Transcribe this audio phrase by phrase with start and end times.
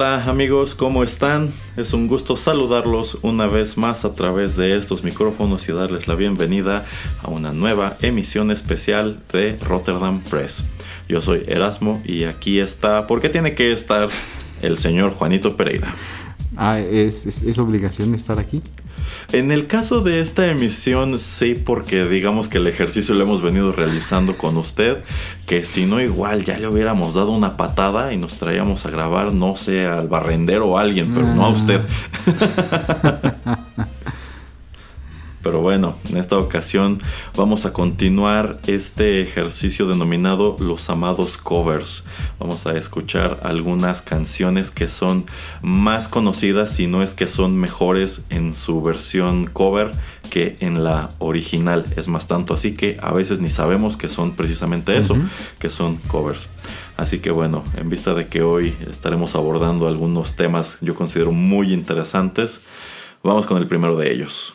[0.00, 1.52] Hola amigos, ¿cómo están?
[1.76, 6.14] Es un gusto saludarlos una vez más a través de estos micrófonos y darles la
[6.14, 6.86] bienvenida
[7.22, 10.64] a una nueva emisión especial de Rotterdam Press.
[11.06, 14.08] Yo soy Erasmo y aquí está, ¿por qué tiene que estar
[14.62, 15.94] el señor Juanito Pereira?
[16.56, 18.62] Ah, ¿es, es obligación estar aquí?
[19.32, 23.72] En el caso de esta emisión, sí, porque digamos que el ejercicio lo hemos venido
[23.72, 25.02] realizando con usted,
[25.46, 29.32] que si no igual ya le hubiéramos dado una patada y nos traíamos a grabar,
[29.32, 31.80] no sé, al barrendero o a alguien, pero no a usted.
[35.42, 36.98] Pero bueno, en esta ocasión
[37.34, 42.04] vamos a continuar este ejercicio denominado Los Amados Covers.
[42.38, 45.24] Vamos a escuchar algunas canciones que son
[45.62, 49.92] más conocidas, si no es que son mejores en su versión cover
[50.28, 51.84] que en la original.
[51.96, 55.16] Es más tanto así que a veces ni sabemos que son precisamente eso,
[55.58, 56.48] que son covers.
[56.98, 61.72] Así que bueno, en vista de que hoy estaremos abordando algunos temas yo considero muy
[61.72, 62.60] interesantes,
[63.22, 64.54] vamos con el primero de ellos.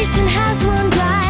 [0.00, 1.29] nation has one drive.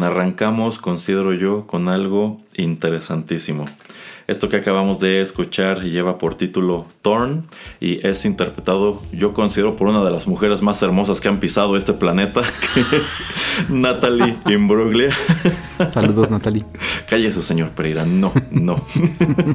[0.00, 3.66] Bien, arrancamos, considero yo, con algo interesantísimo.
[4.26, 7.46] Esto que acabamos de escuchar lleva por título Thorn
[7.80, 11.76] y es interpretado, yo considero, por una de las mujeres más hermosas que han pisado
[11.76, 12.42] este planeta,
[12.74, 15.10] que es Natalie Imbruglia.
[15.90, 16.64] Saludos, Natalie.
[17.08, 18.06] Cállese, señor Pereira.
[18.06, 18.84] No, no.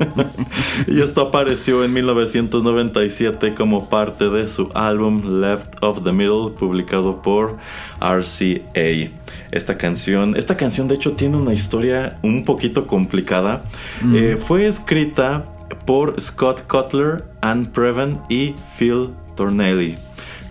[0.87, 7.21] y esto apareció en 1997 como parte de su álbum Left of the Middle, publicado
[7.21, 7.57] por
[8.01, 9.24] RCA
[9.55, 10.35] esta canción.
[10.35, 13.63] Esta canción de hecho tiene una historia un poquito complicada.
[14.01, 14.15] Mm.
[14.15, 15.45] Eh, fue escrita
[15.85, 19.97] por Scott Cutler, Ann Preven y Phil Tornelli.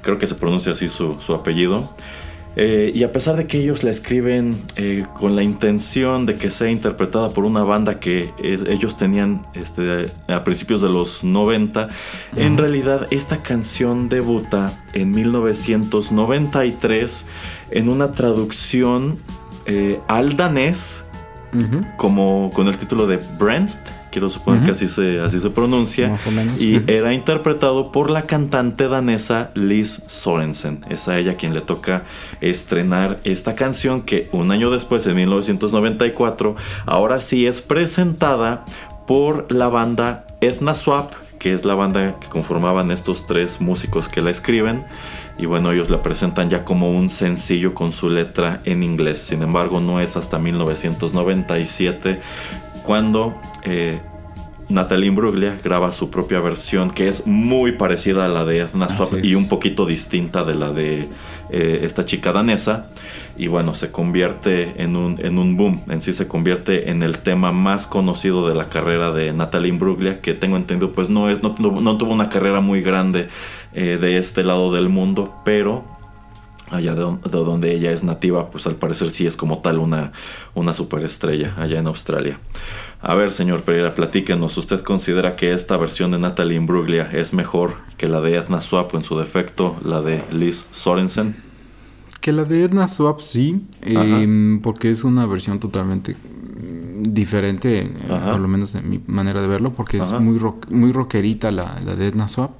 [0.02, 1.88] Creo que se pronuncia así su, apellido.
[2.56, 6.50] Eh, y a pesar de que ellos la escriben eh, con la intención de que
[6.50, 11.88] sea interpretada por una banda que ellos tenían este, a principios de los 90,
[12.36, 17.26] en realidad esta canción debuta en 1993
[17.72, 19.16] en una traducción
[19.66, 21.06] eh, al danés,
[21.96, 23.70] como con el título de Brent,
[24.14, 26.16] quiero suponer que así se, así se pronuncia,
[26.60, 30.84] y era interpretado por la cantante danesa Liz Sorensen.
[30.88, 32.04] Es a ella quien le toca
[32.40, 36.54] estrenar esta canción que un año después, en 1994,
[36.86, 38.64] ahora sí es presentada
[39.04, 44.22] por la banda Edna Swap, que es la banda que conformaban estos tres músicos que
[44.22, 44.84] la escriben.
[45.36, 49.18] Y bueno, ellos la presentan ya como un sencillo con su letra en inglés.
[49.18, 52.20] Sin embargo, no es hasta 1997
[52.84, 53.34] cuando
[53.64, 54.00] eh,
[54.68, 59.22] Natalie Imbruglia graba su propia versión que es muy parecida a la de Edna Swap
[59.22, 61.08] y un poquito distinta de la de
[61.50, 62.88] eh, esta chica danesa.
[63.36, 65.82] Y bueno se convierte en un, en un boom.
[65.88, 70.20] En sí se convierte en el tema más conocido de la carrera de Natalie Imbruglia
[70.20, 73.28] que tengo entendido pues no, es, no, no tuvo una carrera muy grande
[73.74, 75.84] eh, de este lado del mundo pero
[76.70, 77.00] allá de,
[77.30, 80.12] donde ella es nativa, pues al parecer sí es como tal una,
[80.54, 82.38] una superestrella allá en Australia.
[83.00, 87.74] A ver, señor Pereira, platíquenos, ¿usted considera que esta versión de Natalie Imbruglia es mejor
[87.98, 91.36] que la de Edna Swap o en su defecto la de Liz Sorensen?
[92.20, 96.16] Que la de Edna Swap sí, em, porque es una versión totalmente
[96.96, 100.40] diferente, por lo menos en mi manera de verlo, porque es muy,
[100.70, 102.52] muy rockerita la, la de Edna Swap.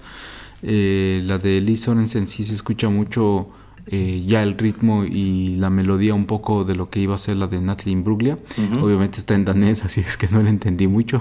[0.62, 3.48] Eh, la de Liz Sorensen sí se escucha mucho
[3.86, 7.36] eh, ya el ritmo y la melodía un poco de lo que iba a ser
[7.36, 8.38] la de Natalie Imbruglia.
[8.80, 11.20] Obviamente está en danés, así es que no la entendí mucho,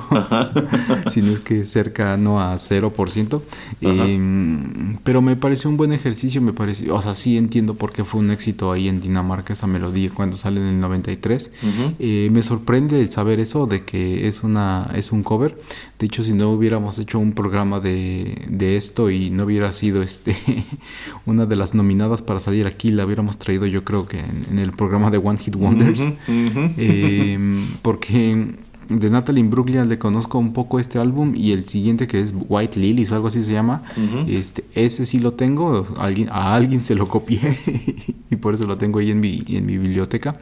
[1.12, 3.42] sino es que cerca no a 0%.
[3.82, 8.06] Eh, pero me pareció un buen ejercicio, me pareció, o sea, sí entiendo por qué
[8.06, 11.52] fue un éxito ahí en Dinamarca esa melodía cuando sale en el 93.
[12.00, 15.60] Eh, me sorprende el saber eso, de que es, una, es un cover.
[16.00, 20.02] De hecho, si no hubiéramos hecho un programa de, de esto y no hubiera sido
[20.02, 20.36] este
[21.26, 24.72] una de las nominadas para salir aquí la hubiéramos traído yo creo que en, el
[24.72, 26.02] programa de One Hit Wonders.
[26.28, 27.38] Eh,
[27.82, 28.56] porque
[28.90, 32.80] de Natalie Imbruglia le conozco un poco este álbum y el siguiente que es White
[32.80, 33.84] Lilies o algo así se llama.
[34.28, 37.40] este, ese sí lo tengo, alguien, a alguien se lo copié
[38.30, 40.38] y por eso lo tengo ahí en mi, en mi biblioteca.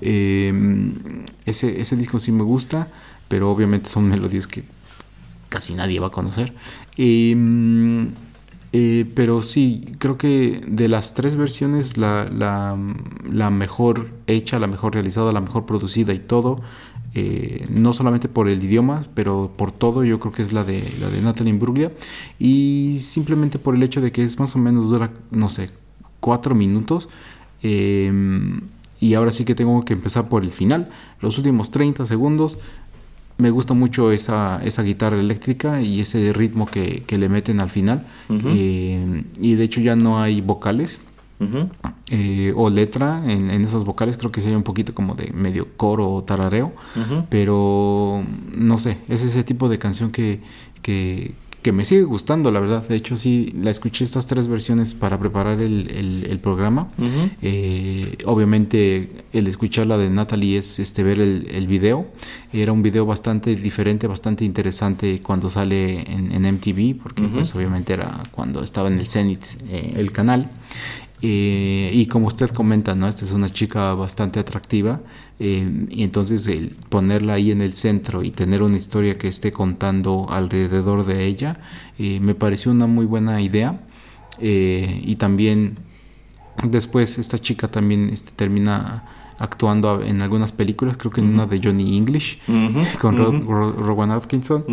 [0.00, 0.52] Eh,
[1.46, 2.88] ese, ese disco sí me gusta,
[3.28, 4.64] pero obviamente son melodías que
[5.48, 6.52] casi nadie va a conocer.
[6.96, 7.34] Eh,
[8.72, 14.94] eh, pero sí, creo que de las tres versiones, la, la, mejor hecha, la mejor
[14.94, 16.60] realizada, la mejor producida y todo,
[17.14, 20.92] eh, no solamente por el idioma, pero por todo, yo creo que es la de,
[21.00, 21.92] la de Natalie Imbruglia.
[22.38, 25.70] Y simplemente por el hecho de que es más o menos dura, no sé,
[26.20, 27.08] cuatro minutos.
[27.62, 28.60] Em,
[29.00, 30.88] y ahora sí que tengo que empezar por el final.
[31.20, 32.58] Los últimos 30 segundos
[33.38, 38.04] me gusta mucho esa, esa guitarra eléctrica y ese ritmo que, le meten al final.
[38.28, 41.00] Eh, y de hecho ya no hay vocales
[42.10, 44.18] eh, o letra en, esas vocales.
[44.18, 46.72] Creo que se un poquito como de medio coro o tarareo.
[47.30, 48.24] Pero
[48.56, 50.40] no sé, es ese tipo de canción que,
[50.82, 52.86] que, que me sigue gustando, la verdad.
[52.86, 56.88] De hecho, sí, la escuché estas tres versiones para preparar el, programa.
[57.42, 62.06] Eh, obviamente, el escuchar la de Natalie es este ver el, el, video.
[62.52, 68.22] Era un video bastante diferente, bastante interesante cuando sale en, MTV, porque pues obviamente era
[68.30, 70.50] cuando estaba en el Zenith eh, el canal.
[71.20, 73.08] Eh, y como usted comenta, ¿no?
[73.08, 75.00] Esta es una chica bastante atractiva
[75.40, 79.50] eh, y entonces el ponerla ahí en el centro y tener una historia que esté
[79.50, 81.60] contando alrededor de ella
[81.98, 83.80] eh, me pareció una muy buena idea.
[84.40, 85.78] Y también
[86.62, 89.04] después esta chica también este, termina
[89.40, 92.38] actuando en algunas películas, creo que en una de Johnny English
[93.00, 94.64] con Rowan Atkinson.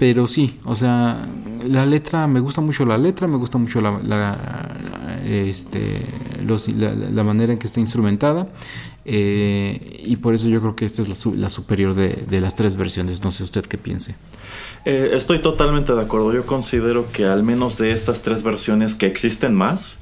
[0.00, 1.28] Pero sí, o sea,
[1.62, 4.00] la letra, me gusta mucho la letra, me gusta mucho la,
[5.28, 6.00] este,
[7.12, 8.46] la, manera en que está instrumentada.
[9.04, 13.22] Eh, y por eso yo creo que esta es la, superior de, las tres versiones.
[13.22, 14.14] No sé usted qué piense.
[14.86, 16.32] Eh, estoy totalmente de acuerdo.
[16.32, 19.98] Yo considero que al menos de estas tres versiones que existen más,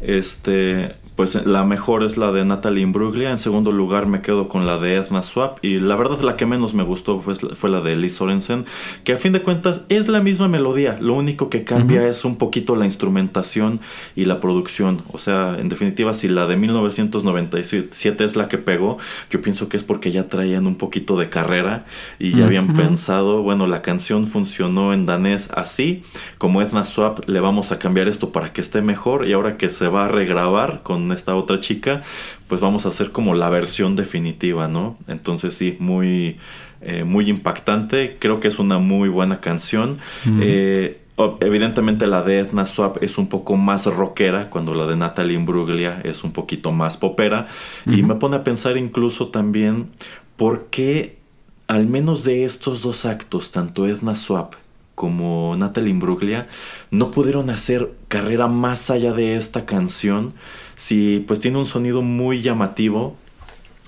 [0.00, 3.30] este, pues la mejor es la de Natalie Imbruglia.
[3.30, 5.62] En segundo lugar me quedo con la de Edna Swap.
[5.62, 8.64] Y la verdad la que menos me gustó fue, fue la de Liz Sorensen.
[9.04, 10.96] Que a fin de cuentas es la misma melodía.
[11.00, 13.80] Lo único que cambia es un poquito la instrumentación
[14.16, 15.02] y la producción.
[15.12, 18.96] O sea, en definitiva, si la de 1997 es la que pegó,
[19.30, 21.84] yo pienso que es porque ya traían un poquito de carrera
[22.18, 26.04] y ya habían pensado, bueno, la canción funcionó en danés así.
[26.38, 29.28] Como Edna Swap, le vamos a cambiar esto para que esté mejor.
[29.28, 32.02] Y ahora que se va a regrabar con esta otra chica,
[32.46, 34.96] pues vamos a hacer como la versión definitiva, ¿no?
[35.08, 36.36] Entonces sí, muy,
[36.82, 38.16] eh, muy impactante.
[38.20, 39.98] Creo que es una muy buena canción.
[40.40, 41.00] Eh,
[41.40, 46.00] evidentemente la de Edna Swap es un poco más rockera, cuando la de Natalie Imbruglia
[46.04, 47.48] es un poquito más popera.
[47.86, 49.88] Y me pone a pensar incluso también
[50.36, 51.22] por qué
[51.68, 54.54] al menos de estos dos actos, tanto Edna Swap
[54.94, 56.48] como Natalie Imbruglia,
[56.90, 60.34] no pudieron hacer carrera más allá de esta canción
[60.76, 63.16] si pues tiene un sonido muy llamativo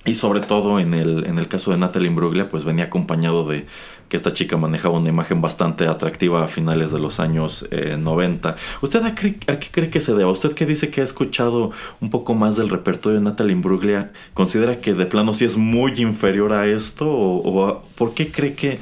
[0.04, 3.66] y sobre todo en el, en el caso de Natalie Imbruglia pues venía acompañado de
[4.08, 8.50] que esta chica manejaba una imagen bastante atractiva a finales de los años 90.
[8.50, 9.38] Eh, ¿Usted a, qué
[9.70, 10.30] cree que se deba?
[10.30, 14.78] ¿Usted que dice que ha escuchado un poco más del repertorio de Natalie Imbruglia, considera
[14.78, 18.78] que de plano sí es muy inferior a esto o por qué cree que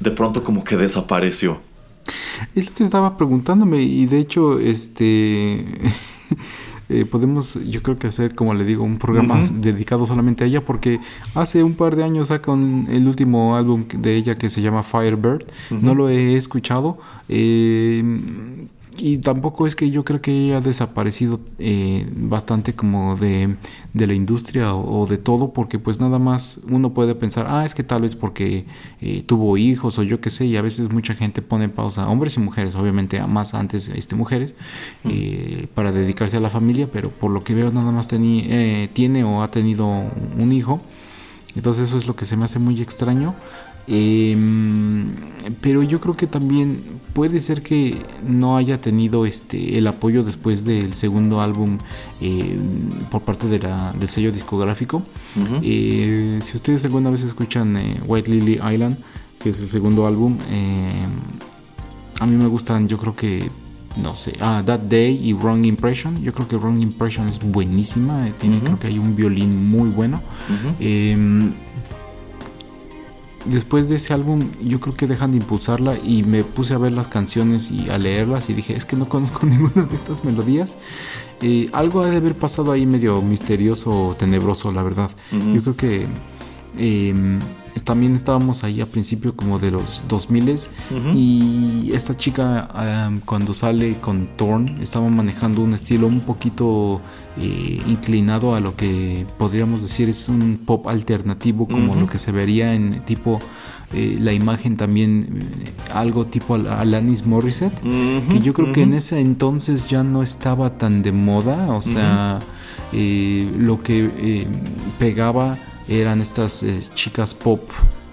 [0.00, 1.60] de pronto como que desapareció?
[2.54, 5.64] Es lo que estaba preguntándome y de hecho este
[6.88, 10.64] Eh, podemos, yo creo que hacer, como le digo, un programa dedicado solamente a ella,
[10.64, 11.00] porque
[11.34, 15.44] hace un par de años saca el último álbum de ella que se llama Firebird.
[15.70, 16.98] No lo he escuchado.
[17.28, 18.02] Eh,
[18.98, 23.56] y tampoco es que yo creo que ella ha desaparecido eh, bastante como de,
[23.94, 27.82] la industria o, de todo, porque pues nada más uno puede pensar, ah, es que
[27.82, 28.66] tal vez porque
[29.00, 32.08] eh, tuvo hijos o yo qué sé, y a veces mucha gente pone en pausa,
[32.08, 34.54] hombres y mujeres, obviamente más antes este, mujeres,
[35.08, 39.42] eh, para dedicarse a la familia, pero por lo que veo nada más tiene o
[39.42, 40.80] ha tenido un hijo,
[41.54, 43.34] entonces eso es lo que se me hace muy extraño.
[43.86, 45.06] Em,
[45.60, 47.96] pero yo creo que también puede ser que
[48.26, 51.78] no haya tenido este el apoyo después del segundo álbum
[52.20, 55.02] em, por parte de la, del sello discográfico.
[55.62, 58.96] Eh, si ustedes alguna vez escuchan eh, White Lily Island,
[59.40, 61.10] que es el segundo álbum, em,
[62.20, 63.50] a mí me gustan, yo creo que
[63.96, 66.22] no sé, ah, That Day y Wrong Impression.
[66.22, 68.26] Yo creo que Wrong Impression es buenísima.
[68.28, 70.22] Eh, tiene, creo que hay un violín muy bueno
[73.46, 76.92] después de ese álbum yo creo que dejan de impulsarla y me puse a ver
[76.92, 80.76] las canciones y a leerlas y dije, es que no conozco ninguna de estas melodías.
[81.40, 85.10] Eh, algo ha de haber pasado ahí medio misterioso o tenebroso, la verdad.
[85.32, 86.06] Yo creo que
[86.76, 87.40] em,
[87.80, 90.42] también estábamos ahí a principio como de los 2000
[91.14, 92.68] y esta chica
[93.24, 97.00] cuando sale con Thorn estaba manejando un estilo un poquito
[97.40, 102.30] eh, inclinado a lo que podríamos decir es un pop alternativo como lo que se
[102.30, 103.40] vería en tipo
[103.94, 107.80] eh, la imagen también eh, algo tipo Alanis Morissette
[108.30, 112.38] que yo creo que en ese entonces ya no estaba tan de moda o sea
[112.92, 114.46] lo que
[114.98, 115.56] pegaba
[115.88, 117.62] eran estas eh, chicas pop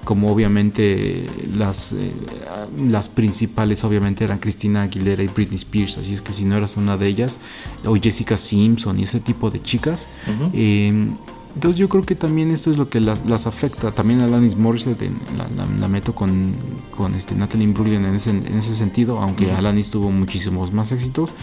[0.10, 2.12] como obviamente las, eh,
[2.88, 6.78] las principales obviamente eran Cristina Aguilera y Britney Spears, así es que si no eras
[6.78, 7.38] una de ellas,
[7.86, 10.08] o Jessica Simpson y ese tipo de chicas,
[10.54, 11.16] em,
[11.54, 15.12] entonces yo creo que también esto es lo que las, afecta, también a Alanis Morissette
[15.80, 16.56] la, meto con,
[16.96, 21.34] con este Natalie Imbruglia en ese, en ese sentido, aunque Alanis tuvo muchísimos más éxitos,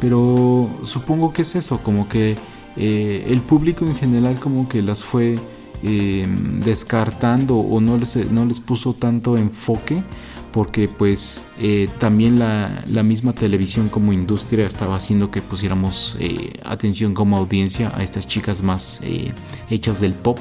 [0.00, 2.36] pero supongo que es eso, como que
[2.76, 5.36] eh, el público en general como que las fue
[5.82, 10.02] Em, descartando o no les, no les puso tanto enfoque
[10.50, 17.14] porque pues eh, también la, misma televisión como industria estaba haciendo que pusiéramos eh, atención
[17.14, 19.32] como audiencia a estas chicas más eh,
[19.70, 20.40] hechas del pop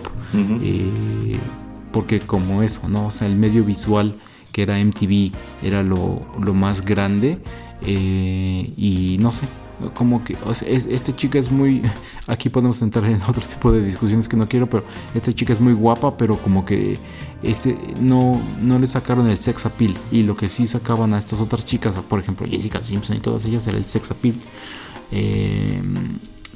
[1.92, 4.16] porque como eso no o sea el medio visual
[4.52, 7.38] que era MTV era lo, lo más grande
[7.86, 9.46] y no sé
[9.94, 11.82] como que o sea, esta chica es muy
[12.28, 15.60] aquí podemos entrar en otro tipo de discusiones que no quiero pero esta chica es
[15.60, 16.98] muy guapa pero como que
[17.44, 19.96] este no no le sacaron el sex appeal.
[20.12, 23.46] Y lo que sí sacaban a estas otras chicas por ejemplo Jessica Simpson y todas
[23.46, 24.36] ellas era el sex appeal.
[25.12, 25.82] Eh,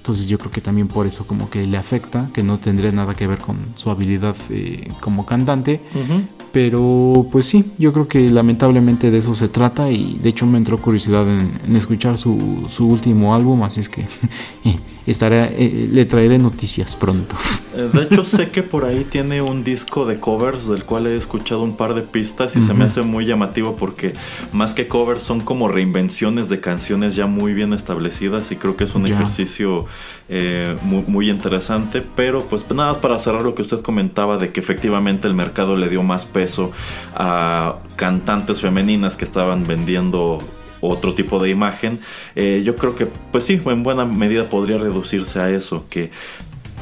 [0.01, 3.13] entonces yo creo que también por eso como que le afecta, que no tendría nada
[3.13, 5.79] que ver con su habilidad eh, como cantante.
[6.51, 10.57] Pero pues sí, yo creo que lamentablemente de eso se trata y de hecho me
[10.57, 14.07] entró curiosidad en, escuchar su, su, último álbum, así es que
[15.05, 17.35] estaré, eh, le traeré noticias pronto.
[17.73, 21.15] Eh, de hecho, sé que por ahí tiene un disco de covers del cual he
[21.15, 24.13] escuchado un par de pistas y se me hace muy llamativo porque
[24.51, 28.83] más que covers son como reinvenciones de canciones ya muy bien establecidas y creo que
[28.83, 29.85] es un ejercicio
[30.27, 32.03] eh, muy, interesante.
[32.15, 35.87] Pero pues nada, para cerrar lo que usted comentaba de que efectivamente el mercado le
[35.87, 36.71] dio más peso
[37.15, 40.39] a cantantes femeninas que estaban vendiendo
[40.81, 41.99] otro tipo de imagen,
[42.35, 46.11] eh, yo creo que pues sí, en buena medida podría reducirse a eso, que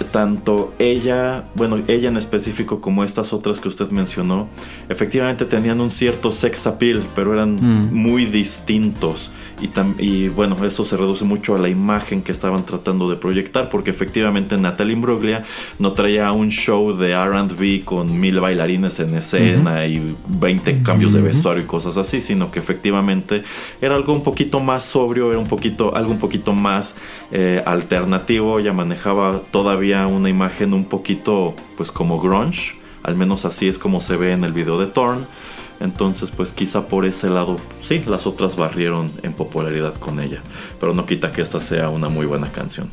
[0.06, 4.48] tanto ella, bueno, ella en específico como estas otras que usted mencionó,
[4.88, 7.94] efectivamente tenían un cierto sex appeal, pero eran mm.
[7.94, 9.32] muy distintos.
[9.62, 9.70] Y,
[10.04, 13.90] y, bueno, eso se reduce mucho a la imagen que estaban tratando de proyectar, porque
[13.90, 15.44] efectivamente Natalie Imbruglia
[15.80, 21.22] no traía un show de RB con mil bailarines en escena y 20 cambios de
[21.22, 23.44] vestuario y cosas así, sino que efectivamente
[23.82, 26.96] era algo un poquito más sobrio, era un poquito, algo un poquito más
[27.32, 33.68] eh, alternativo, ya manejaba todavía una imagen un poquito pues como grunge, al menos así
[33.68, 35.28] es como se ve en el video de Torn.
[35.80, 40.42] Entonces, pues quizá por ese lado, sí, las otras barrieron en popularidad con ella.
[40.80, 42.90] Pero no quita que esta sea una muy buena canción.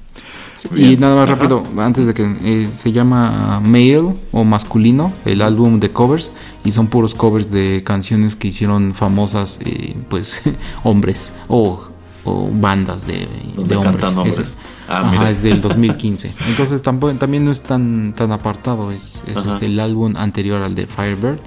[0.75, 5.81] y nada más rápido, antes de que eh, se llama Male o Masculino, el álbum
[5.81, 6.31] de covers,
[6.65, 10.43] y son puros covers de canciones que hicieron famosas, eh, pues,
[10.85, 11.91] hombres o,
[12.53, 14.57] bandas de, de hombres.
[14.89, 16.33] Ah, es del 2015.
[16.49, 21.39] Entonces también no es tan, tan apartado, es, este, el álbum anterior al de Firebird.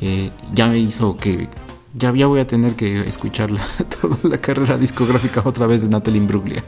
[0.00, 1.48] Eh, ya me hizo que
[1.94, 3.50] ya, ya voy a tener que escuchar
[4.00, 6.64] toda la carrera discográfica otra vez de Natalie Imbruglia.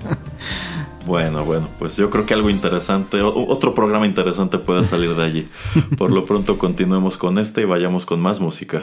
[1.06, 5.48] Bueno, bueno, pues yo creo que algo interesante, otro programa interesante puede salir de allí.
[5.98, 8.82] Por lo pronto continuemos con este y vayamos con más música.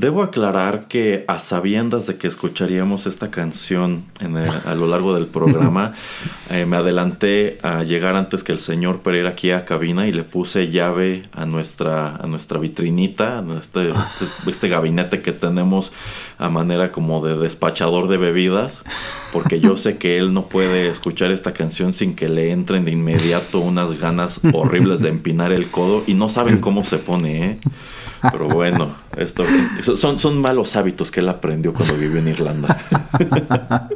[0.00, 4.04] Debo aclarar que a sabiendas de que escucharíamos esta canción
[4.64, 5.92] a lo largo del programa,
[6.50, 10.24] eh, me adelanté a llegar antes que el señor Pereira aquí a cabina y le
[10.24, 15.92] puse llave a nuestra, a nuestra vitrinita, a este, este, este, gabinete que tenemos
[16.38, 18.84] a manera como de despachador de bebidas,
[19.34, 22.92] porque yo sé que él no puede escuchar esta canción sin que le entren de
[22.92, 27.58] inmediato unas ganas horribles de empinar el codo y no saben cómo se pone, ¿eh?
[28.30, 29.44] Pero bueno, esto
[29.96, 32.78] son, son malos hábitos que él aprendió cuando vivió en Irlanda.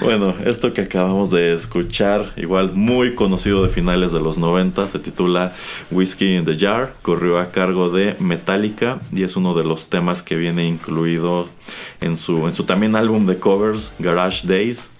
[0.00, 4.98] bueno, esto que acabamos de escuchar, igual muy conocido de finales de los 90, se
[4.98, 5.52] titula
[5.90, 10.22] Whiskey in the Jar, corrió a cargo de Metallica y es uno de los temas
[10.22, 11.48] que viene incluido
[12.00, 14.90] en su, en su también álbum de covers, Garage Days,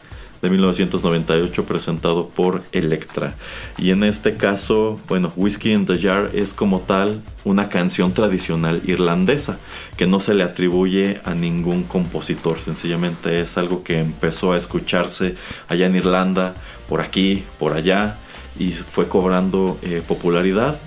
[0.44, 3.35] de 1998 presentado por Electra.
[3.78, 8.83] Y en este caso, bueno, Whiskey in the Jar es como tal una canción tradicional
[8.85, 9.59] irlandesa
[9.96, 15.35] que no se le atribuye a ningún compositor, sencillamente es algo que empezó a escucharse
[15.68, 16.54] allá en Irlanda,
[16.90, 18.18] por aquí, por allá,
[18.59, 20.78] y fue cobrando eh, popularidad.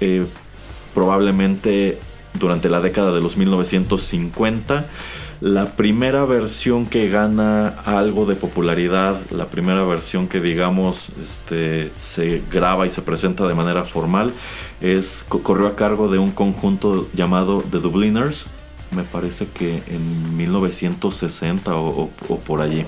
[0.00, 0.26] Eh,
[0.92, 1.98] probablemente
[2.38, 4.86] durante la década de los 1950
[5.44, 12.40] la primera versión que gana algo de popularidad, la primera versión que digamos este, se
[12.50, 14.32] graba y se presenta de manera formal,
[14.80, 18.46] es corrió a cargo de un conjunto llamado The Dubliners,
[18.94, 22.10] me parece que en 1960 o,
[22.46, 22.84] por allí.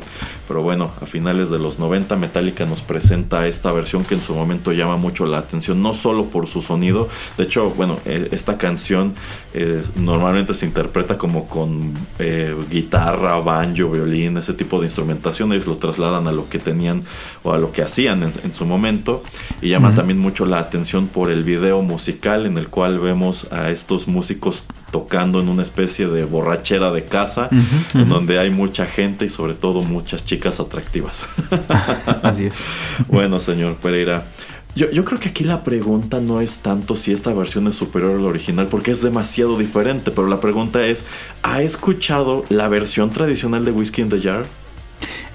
[0.48, 4.34] Pero bueno, a finales de los 90 Metallica nos presenta esta versión que en su
[4.34, 8.58] momento llama mucho la atención, no solo por su sonido, de hecho, bueno, e, esta
[8.58, 9.14] canción
[9.54, 15.66] eh, normalmente se interpreta como con eh, guitarra, banjo, violín, ese tipo de instrumentación, ellos
[15.66, 17.04] lo trasladan a lo que tenían
[17.42, 19.22] o a lo que hacían en, su momento
[19.60, 23.70] y llama también mucho la atención por el video musical en el cual vemos a
[23.70, 27.48] estos músicos tocando en una especie de borrachera de casa,
[27.94, 31.28] en donde hay mucha gente y sobre todo muchas chicas atractivas.
[32.22, 32.64] Así es.
[33.08, 34.28] bueno, señor Pereira.
[34.74, 38.14] Yo, yo, creo que aquí la pregunta no es tanto si esta versión es superior
[38.14, 41.06] a la original, porque es demasiado diferente, pero la pregunta es,
[41.42, 44.44] ¿ha escuchado la versión tradicional de Whiskey in the Jar?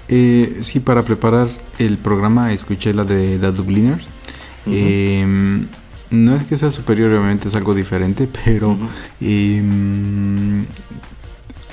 [0.08, 4.06] Eh, sí, para preparar el programa escuché la de The Dubliners.
[6.12, 8.76] No es que sea superior, obviamente es algo diferente, pero
[9.20, 10.62] em,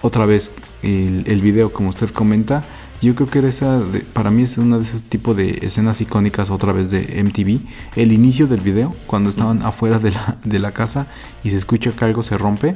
[0.02, 2.64] otra vez el, video, como usted comenta,
[3.02, 3.82] yo creo que era esa,
[4.14, 7.60] para mí es una de esos tipos de escenas icónicas otra vez de MTV.
[7.98, 11.08] El inicio del video, cuando estaban afuera de la, de la casa
[11.44, 12.76] y se escucha que algo se rompe,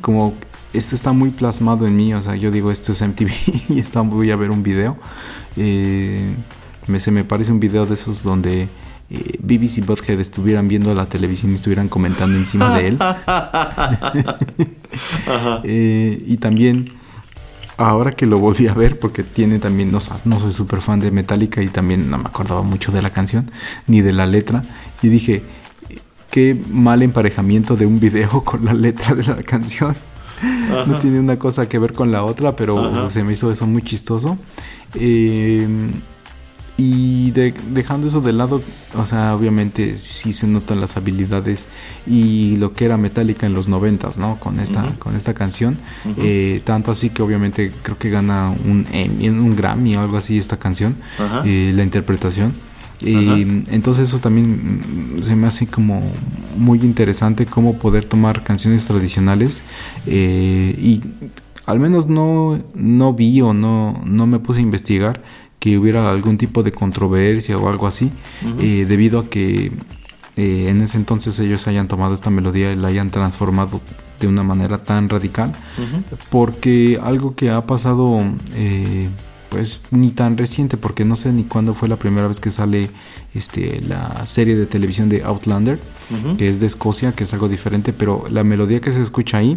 [0.00, 0.34] como
[0.72, 3.30] esto está muy plasmado en mí, o sea, yo digo esto es MTV
[3.68, 4.96] y está, voy a ver un video.
[5.56, 6.34] Eh,
[6.86, 8.68] me, se me parece un video de esos donde
[9.14, 12.98] eh, BBC Bothead estuvieran viendo la televisión y estuvieran comentando encima de él.
[15.64, 16.92] Eh, y también,
[17.76, 21.10] ahora que lo volví a ver, porque tiene también, no, no soy súper fan de
[21.10, 23.50] Metallica y también no me acordaba mucho de la canción
[23.88, 24.64] ni de la letra,
[25.02, 25.42] y dije,
[26.30, 29.96] qué mal emparejamiento de un video con la letra de la canción.
[30.86, 33.82] No tiene una cosa que ver con la otra, pero se me hizo eso muy
[33.82, 34.38] chistoso.
[34.94, 35.66] Eh,
[36.76, 38.60] y dejando eso de lado,
[38.96, 41.68] o sea, obviamente sí se notan las habilidades
[42.04, 44.40] y lo que era Metallica en los noventas, ¿no?
[44.40, 45.78] Con esta, con esta canción.
[46.18, 50.56] Eh, tanto así que obviamente creo que gana un, un Grammy o algo así esta
[50.56, 50.96] canción,
[51.44, 52.52] eh, la interpretación.
[53.00, 56.02] Y entonces eso también se me hace como
[56.56, 59.62] muy interesante cómo poder tomar canciones tradicionales
[60.06, 61.02] eh, y
[61.66, 65.22] al menos no, no vi o no, no me puse a investigar
[65.64, 68.10] que hubiera algún tipo de controversia o algo así,
[68.60, 69.72] eh, debido a que
[70.36, 73.80] eh, en ese entonces ellos hayan tomado esta melodía y la hayan transformado
[74.20, 75.54] de una manera tan radical,
[76.28, 78.20] porque algo que ha pasado,
[78.54, 79.08] eh,
[79.48, 82.90] pues ni tan reciente, porque no sé ni cuándo fue la primera vez que sale
[83.34, 85.80] este, la serie de televisión de Outlander,
[86.36, 89.56] que es de Escocia, que es algo diferente, pero la melodía que se escucha ahí,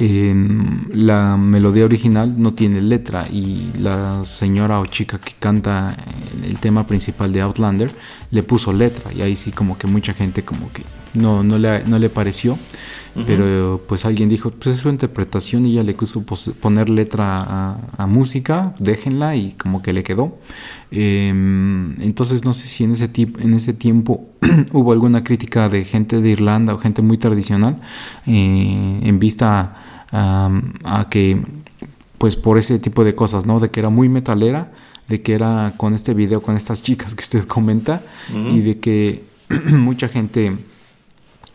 [0.00, 5.94] la melodía original no tiene letra y la señora o chica que canta
[6.42, 7.92] el tema principal de Outlander
[8.30, 11.84] le puso letra y ahí sí como que mucha gente como que no, no, le,
[11.84, 12.58] no le pareció
[13.26, 16.24] pero pues alguien dijo pues es su interpretación y ya le quiso
[16.60, 20.38] poner letra a, música déjenla y como que le quedó.
[20.90, 24.28] Em, entonces no sé si en ese, en ese tiempo
[24.72, 27.78] hubo alguna crítica de gente de Irlanda o gente muy tradicional
[28.26, 31.40] eh, en vista a que,
[32.18, 33.60] pues por ese tipo de cosas, ¿no?
[33.60, 34.72] De que era muy metalera,
[35.08, 39.24] de que era con este video, con estas chicas que usted comenta, y de que
[39.70, 40.56] mucha gente,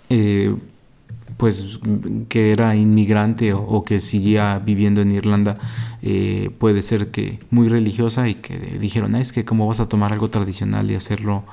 [0.10, 0.56] eh,
[1.38, 1.80] pues
[2.30, 5.58] que era inmigrante o, que seguía viviendo en Irlanda,
[6.02, 10.14] eh, puede ser que muy religiosa y que dijeron, es que cómo vas a tomar
[10.14, 11.44] algo tradicional y hacerlo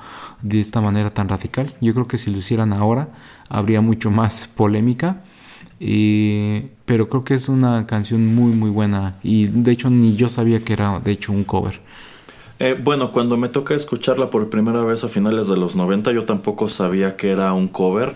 [0.41, 1.73] de esta manera tan radical.
[1.81, 3.09] Yo creo que si lo hicieran ahora
[3.49, 5.21] habría mucho más polémica.
[6.85, 10.59] pero creo que es una canción muy muy buena y de hecho ni yo sabía
[10.63, 11.81] que era de hecho un cover.
[12.59, 16.25] Eh, bueno, cuando me toca escucharla por primera vez a finales de los 90, yo
[16.25, 18.13] tampoco sabía que era un cover,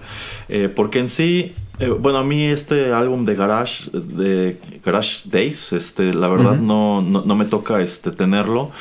[0.48, 5.74] eh, porque en sí, eh, bueno, a mí este álbum de Garage, de Garage Days,
[5.74, 8.72] este, la verdad no, no, me toca este, tenerlo.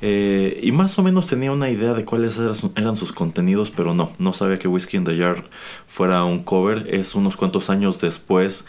[0.00, 2.38] y más o menos tenía una idea de cuáles
[2.76, 5.44] eran sus contenidos, pero no, no sabía que Whiskey in the Jar
[5.86, 6.86] fuera un cover.
[6.94, 8.64] Es unos cuantos años después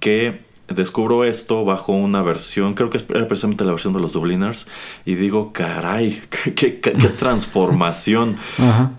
[0.00, 4.66] que descubro esto bajo una versión, creo que era precisamente la versión de los Dubliners,
[5.04, 6.22] y digo, caray,
[6.56, 6.70] qué,
[7.18, 8.36] transformación.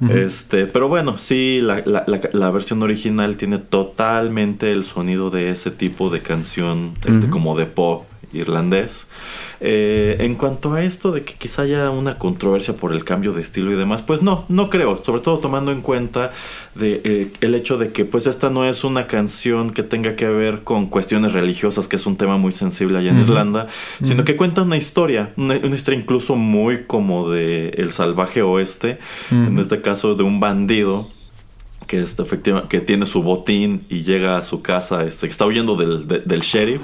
[0.10, 6.22] Este, pero bueno, sí, la, versión original tiene totalmente el sonido de ese tipo de
[6.22, 9.08] canción, este, como de pop irlandés.
[9.60, 13.42] Eh, en cuanto a esto de que quizá haya una controversia por el cambio de
[13.42, 16.32] estilo y demás, pues no, no creo, sobre todo tomando en cuenta
[16.76, 20.28] de, eh, el hecho de que pues esta no es una canción que tenga que
[20.28, 23.68] ver con cuestiones religiosas, que es un tema muy sensible allá en Irlanda,
[24.02, 29.00] sino que cuenta una historia, una, historia incluso muy como de el salvaje oeste,
[29.32, 31.10] en este caso de un bandido
[31.88, 32.24] que, este,
[32.70, 36.84] que tiene su botín y llega a su casa, este, está huyendo del, del sheriff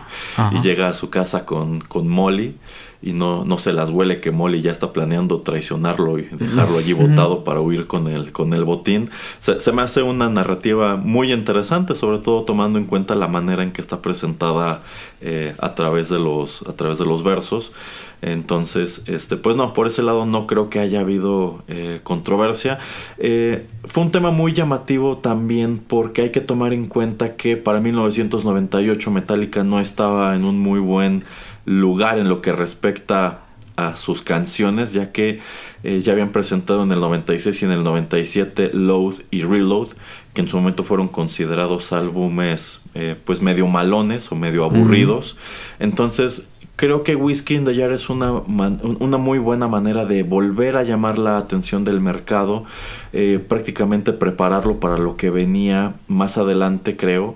[0.51, 2.55] y llega a su casa con, con Molly
[3.01, 6.91] y no, no se las huele que Molly ya está planeando traicionarlo y dejarlo allí
[6.91, 9.09] botado para huir con el, con el botín.
[9.39, 13.71] Se, me hace una narrativa muy interesante, sobre todo tomando en cuenta la manera en
[13.71, 14.81] que está presentada
[15.21, 17.71] eh, a, través de los, a través de los versos.
[18.21, 22.79] Entonces, este, pues no, por ese lado no creo que haya habido eh, controversia.
[23.17, 27.79] Eh, fue un tema muy llamativo también porque hay que tomar en cuenta que para
[27.79, 31.23] 1998 Metallica no estaba en un muy buen
[31.65, 33.41] lugar en lo que respecta
[33.77, 35.39] a sus canciones, ya que
[35.83, 39.87] eh, ya habían presentado en el 96 y en el 97 Load y Reload,
[40.33, 42.81] que en su momento fueron considerados álbumes
[43.23, 45.37] pues medio malones o medio aburridos.
[45.79, 46.49] Entonces
[46.79, 50.83] creo que Whiskey in the Jar es una, una muy buena manera de volver a
[50.83, 52.63] llamar la atención del mercado,
[53.11, 57.35] eh, prácticamente prepararlo para lo que venía más adelante, creo,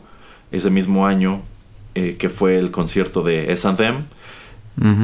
[0.53, 1.41] ese mismo año,
[1.93, 4.05] eh, que fue el concierto de S&M.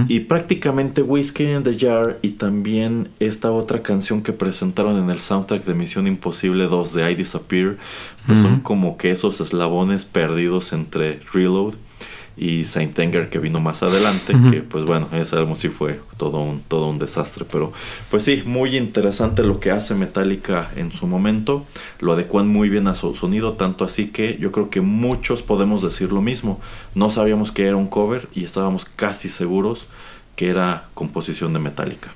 [0.07, 5.19] Y prácticamente Whiskey in the Jar y también esta otra canción que presentaron en el
[5.19, 7.75] soundtrack de Misión Imposible 2 de I Disappear,
[8.25, 11.75] pues son como que esos eslabones perdidos entre Reload
[12.39, 16.39] y Saint Anger que vino más adelante, que pues bueno, ese álbum sí fue todo
[16.39, 17.73] un, todo un desastre, pero
[18.09, 21.65] pues sí, muy interesante lo que hace Metallica en su momento,
[21.99, 25.83] lo adecuan muy bien a su sonido, tanto así que yo creo que muchos podemos
[25.83, 26.61] decir lo mismo,
[26.95, 29.87] no sabíamos que era un cover y estábamos casi seguros
[30.37, 32.13] que era composición de Metallica.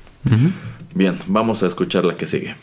[0.95, 2.55] Bien, vamos a escuchar la que sigue.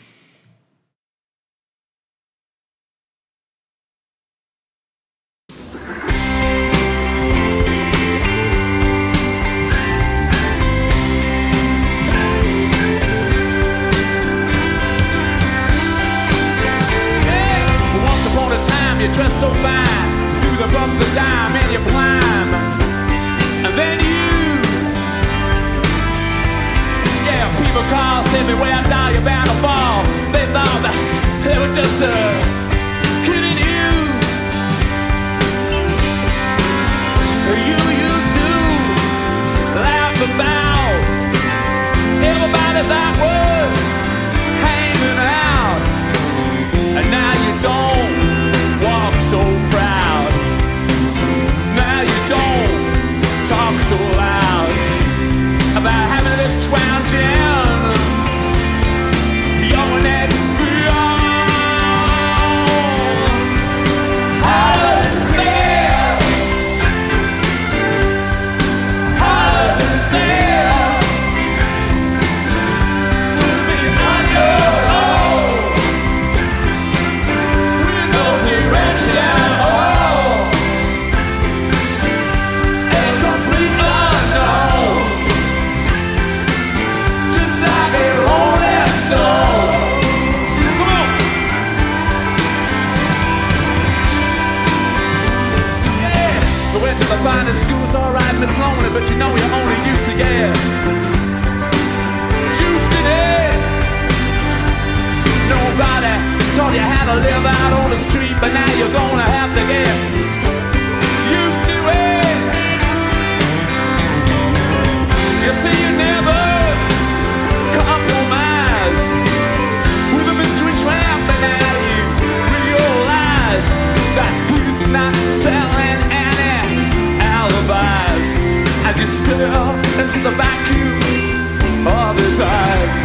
[130.19, 132.95] the vacuum of his eyes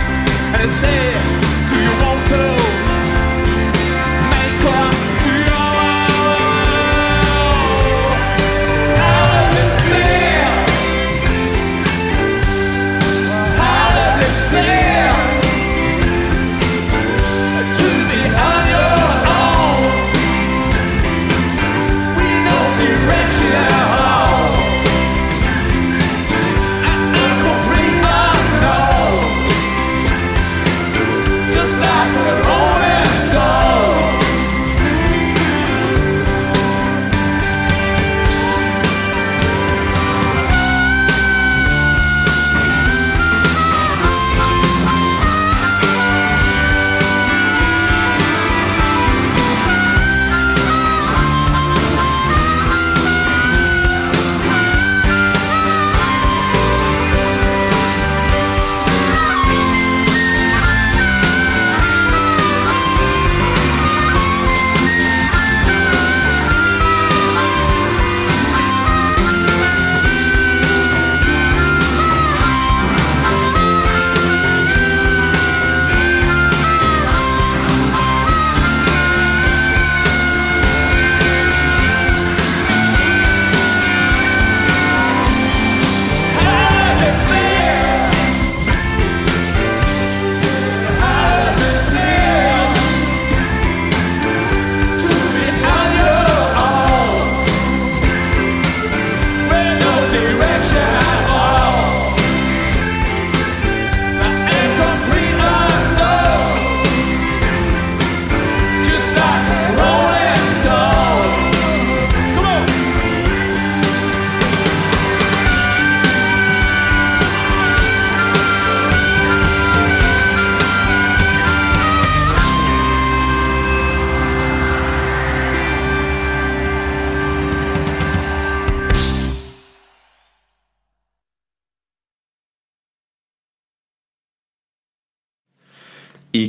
[0.60, 1.35] and say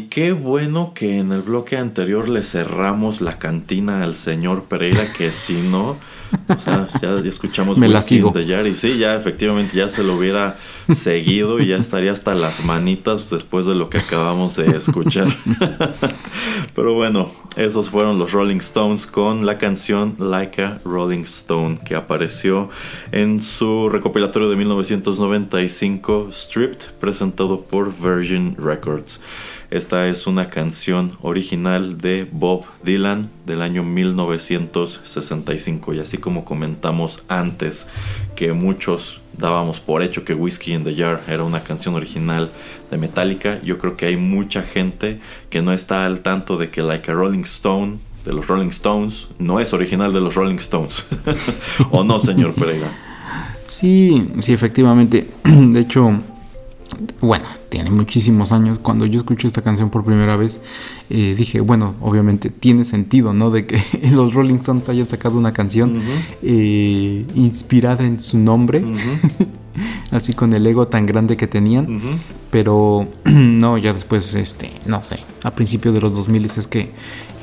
[0.10, 5.30] qué bueno que en el bloque anterior le cerramos la cantina al señor Pereira, que
[5.30, 5.98] si no,
[6.50, 8.32] o sea, ya, escuchamos Me la sigo.
[8.32, 8.74] de Yari.
[8.74, 10.58] Sí, ya efectivamente ya se lo hubiera
[10.94, 15.28] seguido y ya estaría hasta las manitas después de lo que acabamos de escuchar.
[16.76, 21.96] Pero bueno, esos fueron los Rolling Stones con la canción Like a Rolling Stone que
[21.96, 22.70] apareció
[23.12, 29.22] en su recopilatorio de 1995 Stripped presentado por Virgin Records.
[29.70, 37.24] Esta es una canción original de Bob Dylan del año 1965 y así como comentamos
[37.28, 37.88] antes
[38.36, 42.50] que muchos dábamos por hecho que Whiskey in the Jar era una canción original
[42.90, 46.82] de Metallica, yo creo que hay mucha gente que no está al tanto de que
[46.82, 47.98] Like a Rolling Stone
[48.28, 51.06] de los Rolling Stones no es original de los Rolling Stones.
[51.92, 52.92] ¿O no, señor Pereira?
[53.66, 55.28] Sí, sí, efectivamente.
[55.44, 56.22] De hecho,
[57.22, 58.80] bueno, tiene muchísimos años.
[58.80, 60.62] Cuando yo escuché esta canción por primera vez,
[61.10, 63.52] eh, dije, bueno, obviamente tiene sentido, ¿no?
[63.52, 66.02] De que los Rolling Stones hayan sacado una canción
[66.42, 68.84] eh, inspirada en su nombre,
[70.12, 72.20] así con el ego tan grande que tenían.
[72.52, 76.92] Pero no, ya después, este, no sé, a principios de los 2000 es que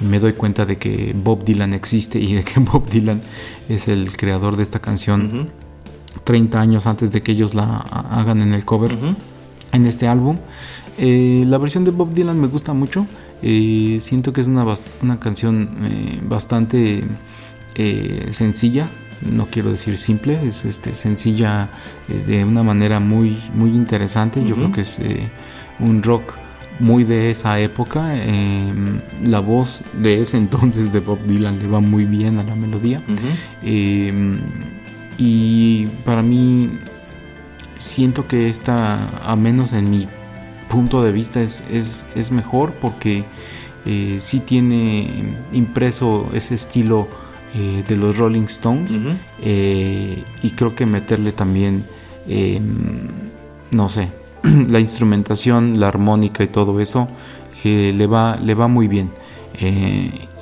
[0.00, 3.22] me doy cuenta de que Bob Dylan existe y de que Bob Dylan
[3.68, 5.50] es el creador de esta canción.
[6.22, 8.96] 30 años antes de que ellos la hagan en el cover
[9.74, 10.38] en este álbum.
[10.98, 13.06] Eh, la versión de Bob Dylan me gusta mucho.
[13.42, 14.64] Eh, siento que es una,
[15.02, 17.04] una canción eh, bastante
[18.30, 18.88] sencilla.
[19.32, 21.70] No quiero decir simple, es este, sencilla
[22.08, 24.44] de una manera muy, muy interesante.
[24.44, 25.00] Yo creo que es
[25.80, 26.34] un rock
[26.78, 28.14] muy de esa época.
[28.16, 32.54] Em, la voz de ese entonces de Bob Dylan le va muy bien a la
[32.54, 33.02] melodía.
[33.62, 34.40] Em,
[35.18, 36.70] y para mí
[37.78, 40.08] siento que esta, a menos en mi
[40.68, 43.24] punto de vista, es, es, mejor porque
[43.86, 47.08] eh, sí tiene impreso ese estilo
[47.54, 48.98] eh, de los Rolling Stones
[49.42, 51.84] eh, y creo que meterle también,
[52.28, 53.08] em,
[53.70, 54.08] no sé,
[54.42, 57.08] la instrumentación, la armónica y todo eso
[57.62, 59.10] le, va, le va muy bien.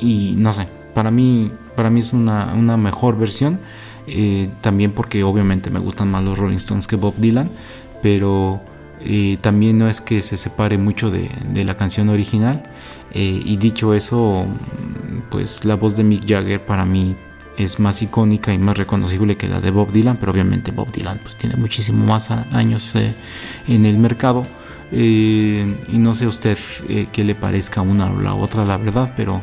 [0.00, 3.60] y no sé, para mí, para mí es una, una mejor versión.
[4.06, 7.50] Eh, también porque obviamente me gustan más los Rolling Stones que Bob Dylan,
[8.02, 8.60] pero
[9.00, 11.30] eh, también no es que se separe mucho de,
[11.64, 12.64] la canción original.
[13.12, 14.46] Eh, y dicho eso,
[15.30, 17.14] pues la voz de Mick Jagger para mí
[17.58, 21.20] es más icónica y más reconocible que la de Bob Dylan, pero obviamente Bob Dylan
[21.22, 22.94] pues tiene muchísimo más años
[23.68, 24.44] en el mercado.
[24.90, 26.58] Y no sé a usted
[27.12, 29.40] qué le parezca una o la otra, la verdad, pero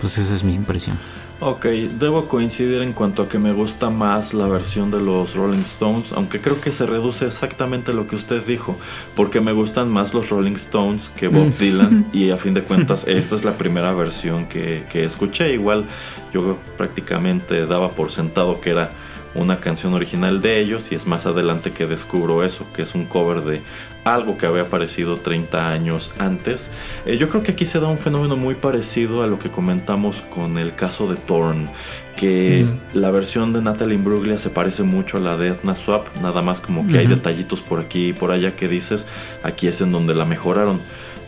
[0.00, 0.98] pues esa es mi impresión.
[1.46, 5.58] Ok, debo coincidir en cuanto a que me gusta más la versión de los Rolling
[5.58, 8.78] Stones, aunque creo que se reduce exactamente lo que usted dijo,
[9.14, 11.58] porque me gustan más los Rolling Stones que Bob mm.
[11.58, 15.84] Dylan y a fin de cuentas esta es la primera versión que, que escuché, igual
[16.32, 18.92] yo prácticamente daba por sentado que era
[19.34, 23.04] una canción original de ellos y es más adelante que descubro eso, que es un
[23.04, 23.62] cover de
[24.04, 26.70] algo que había aparecido 30 años antes.
[27.06, 30.22] Eh, yo creo que aquí se da un fenómeno muy parecido a lo que comentamos
[30.22, 31.70] con el caso de Thorn,
[32.16, 36.42] que la versión de Natalie Imbruglia se parece mucho a la de Ethna Swap, nada
[36.42, 39.06] más como que hay detallitos por aquí y por allá que dices,
[39.42, 40.80] aquí es en donde la mejoraron.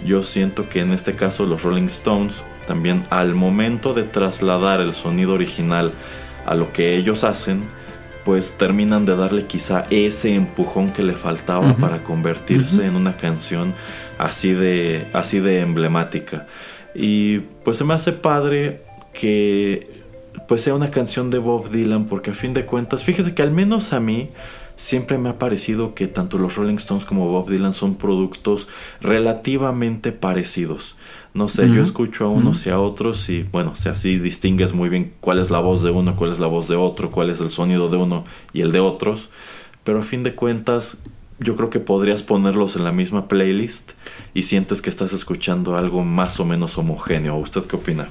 [0.05, 4.93] Yo siento que en este caso los Rolling Stones también al momento de trasladar el
[4.93, 5.93] sonido original
[6.45, 7.63] a lo que ellos hacen,
[8.27, 13.73] pues terminan de darle quizá ese empujón que le faltaba para convertirse en una canción
[14.19, 16.49] así de, así de emblemática.
[16.93, 20.03] Y pues se me hace padre que
[20.49, 23.53] pues sea una canción de Bob Dylan porque a fin de cuentas, fíjese que al
[23.53, 24.31] menos a mí
[24.75, 28.67] siempre me ha parecido que tanto los Rolling Stones como Bob Dylan son productos
[29.01, 30.97] relativamente parecidos.
[31.37, 34.89] No sé, yo escucho a unos y a otros y bueno, o así distingues muy
[34.89, 37.41] bien cuál es la voz de uno, cuál es la voz de otro, cuál es
[37.41, 38.25] el sonido de uno
[38.55, 39.29] y el de otros.
[39.85, 41.03] Pero a fin de cuentas,
[41.39, 43.93] yo creo que podrías ponerlos en la misma playlist
[44.33, 47.37] y sientes que estás escuchando algo más o menos homogéneo.
[47.37, 48.09] ¿Usted qué opina?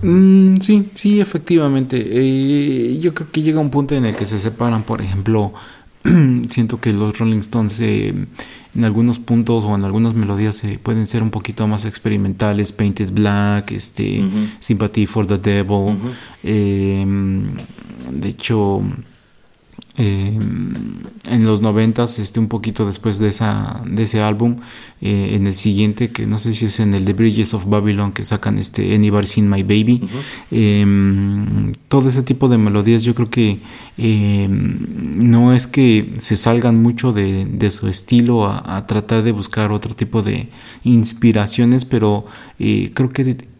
[0.00, 2.02] Mm, sí, sí, efectivamente.
[2.02, 5.52] Eh, yo creo que llega un punto en el que se separan, por ejemplo,
[6.50, 8.14] siento que los Rolling Stones eh,
[8.74, 13.12] en algunos puntos o en algunas melodías eh, pueden ser un poquito más experimentales, Painted
[13.12, 14.24] Black, este,
[14.60, 15.98] Sympathy for the Devil.
[16.42, 17.44] Em,
[18.10, 18.82] de hecho,
[19.98, 20.38] eh,
[21.30, 24.56] en los noventas, este, un poquito después de, esa, de ese álbum,
[25.02, 28.12] eh, en el siguiente, que no sé si es en el The Bridges of Babylon,
[28.12, 30.08] que sacan este Anybody Seen My Baby,
[30.50, 33.60] em, todo ese tipo de melodías yo creo que
[33.98, 34.78] em,
[35.30, 39.94] no es que se salgan mucho de, su estilo a, a, tratar de buscar otro
[39.94, 40.48] tipo de
[40.84, 42.26] inspiraciones, pero
[42.58, 43.51] eh, creo que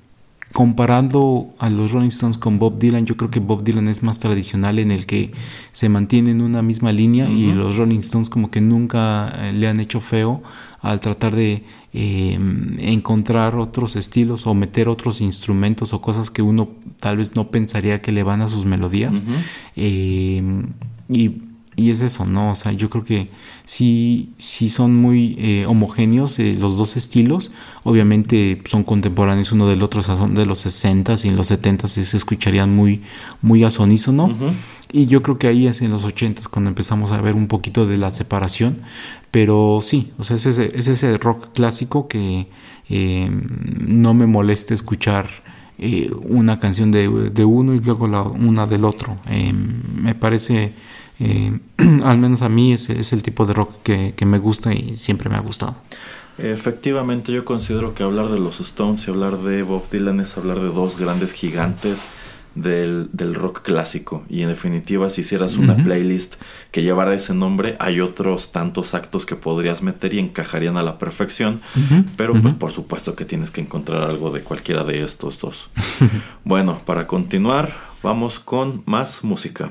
[0.53, 4.19] comparando a los Rolling Stones con Bob Dylan, yo creo que Bob Dylan es más
[4.19, 5.33] tradicional en el que
[5.73, 9.69] se mantiene en una misma línea y los Rolling Stones como que nunca eh, le
[9.69, 10.43] han hecho feo
[10.81, 16.69] al tratar de em, encontrar otros estilos o meter otros instrumentos o cosas que uno
[16.99, 19.17] tal vez no pensaría que le van a sus melodías.
[19.77, 20.69] Em,
[21.09, 21.52] y
[21.83, 22.53] y es eso, ¿no?
[22.53, 23.29] O sea, yo creo que
[23.65, 27.51] sí, sí son muy eh, homogéneos eh, los dos estilos.
[27.83, 31.49] Obviamente son contemporáneos uno del otro, o sea, son de los 60 y en los
[31.49, 33.03] 70 se escucharían muy,
[33.41, 34.33] muy a sonísono.
[34.93, 37.85] Y yo creo que ahí es en los 80 cuando empezamos a ver un poquito
[37.85, 38.83] de la separación.
[39.33, 42.47] Pero sí, o sea, es ese, es ese rock clásico que
[42.91, 43.29] eh,
[43.81, 45.29] no me molesta escuchar
[46.29, 49.19] una canción de, de, uno y luego la, una del otro.
[49.97, 50.73] me parece
[51.23, 51.53] eh,
[52.05, 55.31] al menos a mí ese es el tipo de rock que, me gusta y siempre
[55.31, 55.77] me ha gustado.
[56.39, 60.59] Efectivamente, yo considero que hablar de los Stones y hablar de Bob Dylan es hablar
[60.59, 62.07] de dos grandes gigantes
[62.55, 64.25] del, rock clásico.
[64.29, 66.35] Y en definitiva, si hicieras una playlist
[66.71, 70.99] que llevara ese nombre, hay otros tantos actos que podrías meter y encajarían a la
[70.99, 71.61] perfección.
[72.17, 75.71] Pero pues por supuesto que tienes que encontrar algo de cualquiera de estos dos.
[76.45, 79.71] bueno, para continuar, vamos con más música.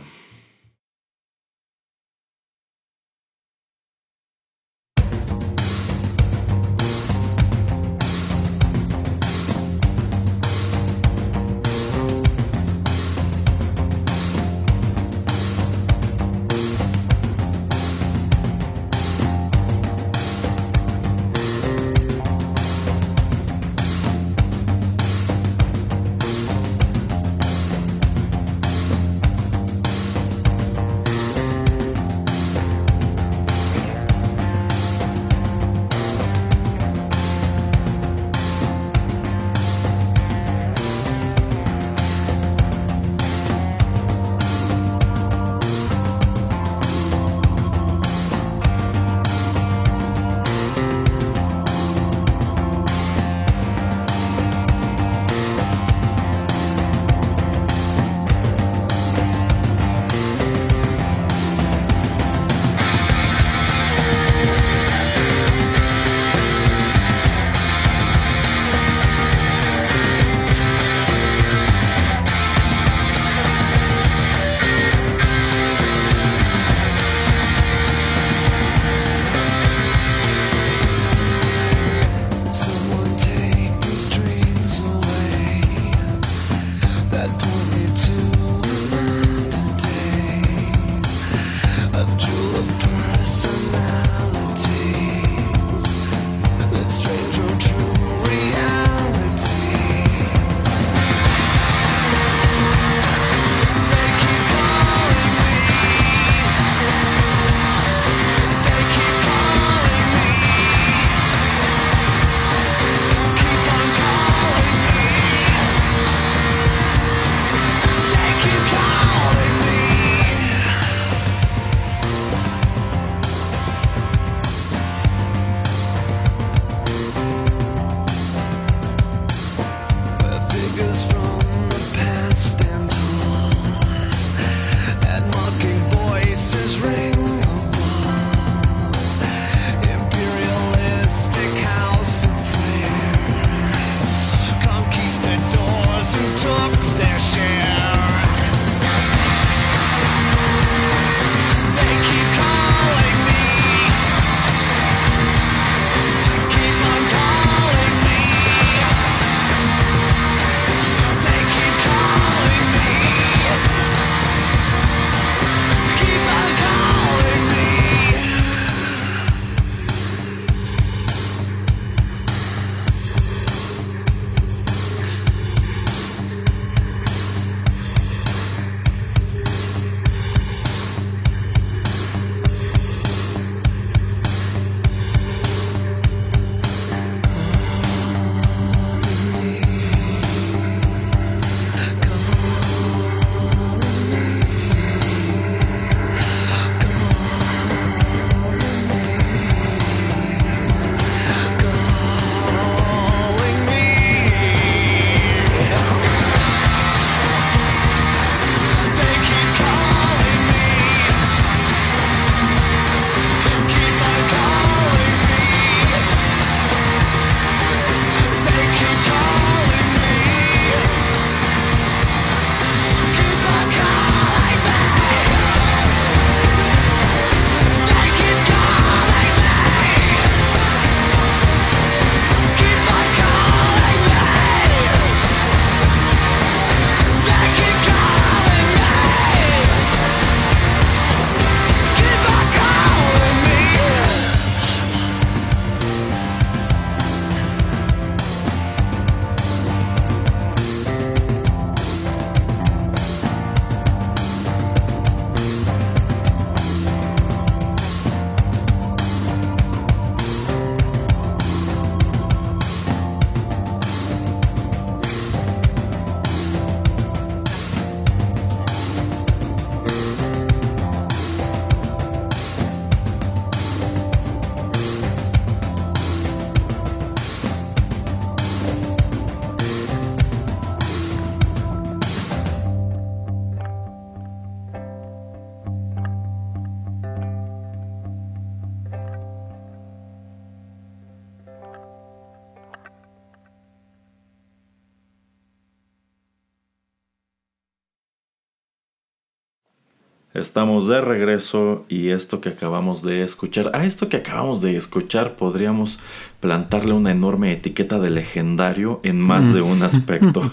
[300.34, 305.36] Estamos de regreso y esto que acabamos de escuchar, a esto que acabamos de escuchar
[305.36, 305.99] podríamos
[306.39, 310.41] plantarle una enorme etiqueta de legendario en más de un aspecto.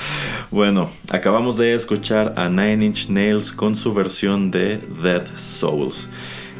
[0.50, 6.08] bueno, acabamos de escuchar a Nine Inch Nails con su versión de Dead Souls.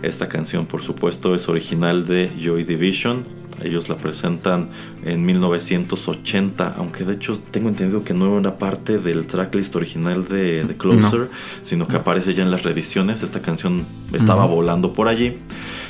[0.02, 3.24] Esta canción por supuesto es original de Joy Division,
[3.62, 4.68] ellos la presentan
[5.04, 10.66] en 1980, aunque de hecho tengo entendido que no era parte del tracklist original de,
[10.78, 11.28] Closer,
[11.62, 13.22] sino que aparece ya en las reediciones.
[13.22, 15.38] Esta canción estaba volando por allí.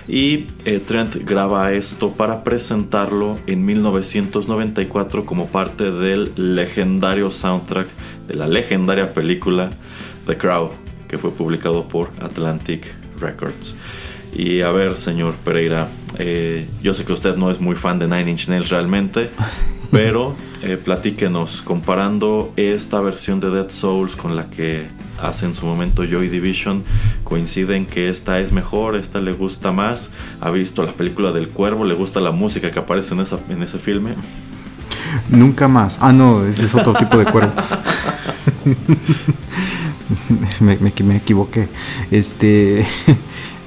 [0.07, 7.89] Y eh, Trent graba esto para presentarlo en 1994 como parte del legendario soundtrack
[8.27, 9.71] de la legendaria película
[10.27, 10.73] The Crow,
[11.09, 12.87] que fue publicado por Atlantic
[13.21, 13.77] Records.
[14.35, 18.07] Y a ver, señor Pereira, eh, yo sé que usted no es muy fan de
[18.07, 19.31] Nine Inch Nails realmente,
[19.91, 24.87] pero eh, platíquenos, comparando esta versión de Dead Souls con la que
[25.21, 26.85] hace en su momento Joy Division,
[27.25, 30.11] coinciden que esta es mejor, esta le gusta más,
[30.41, 33.63] ha visto la película del cuervo, le gusta la música que aparece en, esa, en
[33.63, 34.13] ese filme.
[35.29, 35.99] Nunca más.
[36.01, 37.53] Ah, no, ese es otro tipo de cuervo.
[40.61, 41.69] me, me, equivoqué.
[42.11, 42.87] Este.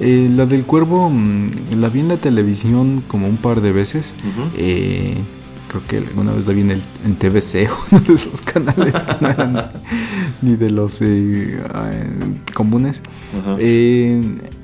[0.02, 4.12] Eh, la del cuervo mm, la vi en la televisión como un par de veces.
[4.58, 5.14] eh,
[5.68, 9.14] creo que alguna vez la vi en, el, en TVC, uno de esos canales que
[9.20, 9.70] no eran
[10.42, 11.58] ni de los eh,
[12.52, 13.00] comunes.
[13.58, 14.20] Eh,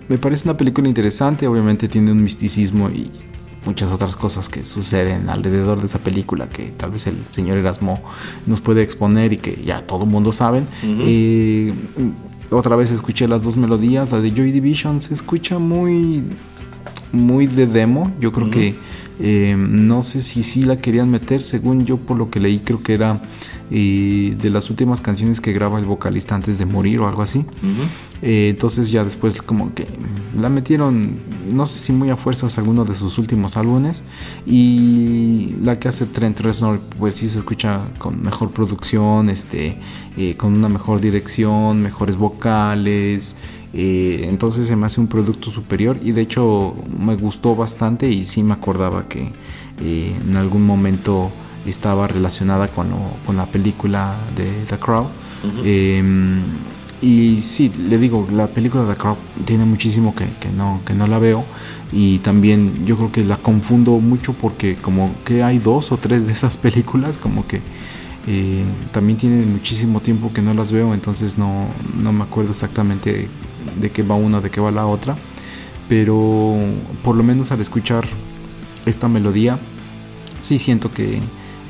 [0.09, 3.11] me parece una película interesante, obviamente tiene un misticismo y
[3.64, 8.01] muchas otras cosas que suceden alrededor de esa película que tal vez el señor Erasmo
[8.47, 10.62] nos puede exponer y que ya todo el mundo sabe
[12.51, 14.11] otra vez escuché las dos melodías.
[14.11, 16.22] La de Joy Division se escucha muy,
[17.12, 18.12] muy de demo.
[18.20, 18.74] Yo creo que
[19.20, 21.42] eh, no sé si sí la querían meter.
[21.42, 23.20] Según yo, por lo que leí, creo que era
[23.70, 27.44] eh, de las últimas canciones que graba el vocalista antes de morir o algo así.
[28.22, 29.86] Eh, entonces ya después como que
[30.38, 31.18] la metieron,
[31.52, 34.02] no sé si muy a fuerzas alguno de sus últimos álbumes.
[34.46, 39.78] Y la que hace Trent Reznor pues sí se escucha con mejor producción, este,
[40.16, 43.36] eh, con una mejor dirección, mejores vocales.
[43.74, 48.24] Eh, entonces se me hace un producto superior y de hecho me gustó bastante y
[48.24, 49.30] sí me acordaba que
[49.80, 51.30] en algún momento
[51.66, 52.88] estaba relacionada con,
[53.26, 55.06] con la película de The Crow.
[57.01, 61.18] Y sí, le digo, la película de Crow tiene muchísimo que, no, que no la
[61.18, 61.44] veo.
[61.92, 66.26] Y también yo creo que la confundo mucho porque como que hay dos o tres
[66.26, 67.61] de esas películas, como que
[68.26, 71.66] eh, también tienen muchísimo tiempo que no las veo, entonces no,
[71.99, 73.28] no me acuerdo exactamente
[73.80, 75.16] de, qué va una, de qué va la otra.
[75.88, 76.57] Pero
[77.03, 78.07] por lo menos al escuchar
[78.84, 79.59] esta melodía,
[80.40, 81.20] sí siento que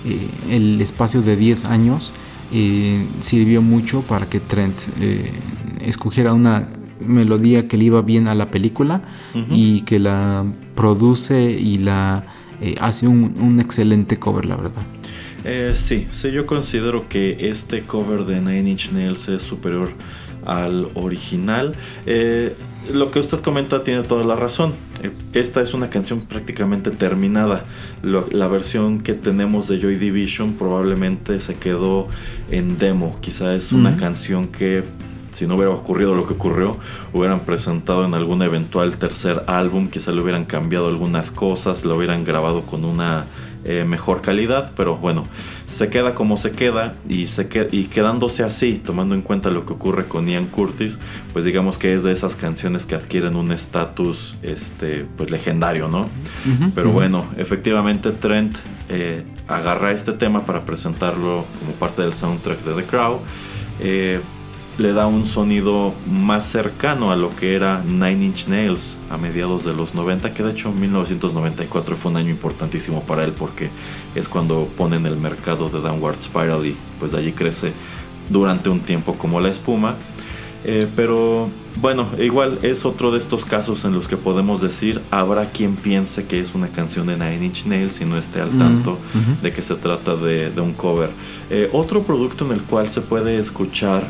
[0.04, 2.12] eh, el espacio de 10 años
[3.20, 5.30] sirvió mucho para que Trent eh,
[5.80, 6.68] escogiera una
[7.00, 9.02] melodía que le iba bien a la película
[9.50, 10.44] y que la
[10.74, 12.24] produce y la
[12.60, 14.82] eh, hace un, excelente cover, la verdad.
[15.44, 19.90] Eh, sí, sí, yo considero que este cover de Nine Inch Nails es superior
[20.44, 21.76] al original.
[22.92, 24.72] Lo que usted comenta tiene toda la razón.
[25.32, 27.64] Esta es una canción prácticamente terminada.
[28.02, 32.08] la versión que tenemos de Joy Division probablemente se quedó
[32.50, 33.18] en demo.
[33.20, 34.84] Quizá es una canción que
[35.30, 36.76] si no hubiera ocurrido lo que ocurrió,
[37.12, 42.24] hubieran presentado en algún eventual tercer álbum, quizá le hubieran cambiado algunas cosas, lo hubieran
[42.24, 43.26] grabado con una
[43.64, 45.24] eh, mejor calidad, pero bueno,
[45.66, 49.72] se queda como se queda y, se y quedándose así, tomando en cuenta lo que
[49.72, 50.98] ocurre con Ian Curtis,
[51.32, 56.08] pues digamos que es de esas canciones que adquieren un estatus este, pues legendario, ¿no?
[56.74, 58.56] pero bueno, efectivamente Trent
[58.88, 63.20] eh, agarra este tema para presentarlo como parte del soundtrack de The Crow.
[63.80, 64.20] Eh,
[64.78, 69.64] le da un sonido más cercano a lo que era Nine Inch Nails a mediados
[69.64, 73.70] de los 90, que de hecho 1994 fue un año importantísimo para él porque
[74.14, 77.72] es cuando ponen el mercado de Downward Spiral y pues de allí crece
[78.30, 79.96] durante un tiempo como la espuma.
[80.64, 81.48] Eh, pero
[81.80, 86.26] bueno, igual es otro de estos casos en los que podemos decir, habrá quien piense
[86.26, 88.98] que es una canción de Nine Inch Nails y no esté al tanto
[89.42, 91.10] de que se trata de, un cover.
[91.50, 94.08] Eh, otro producto en el cual se puede escuchar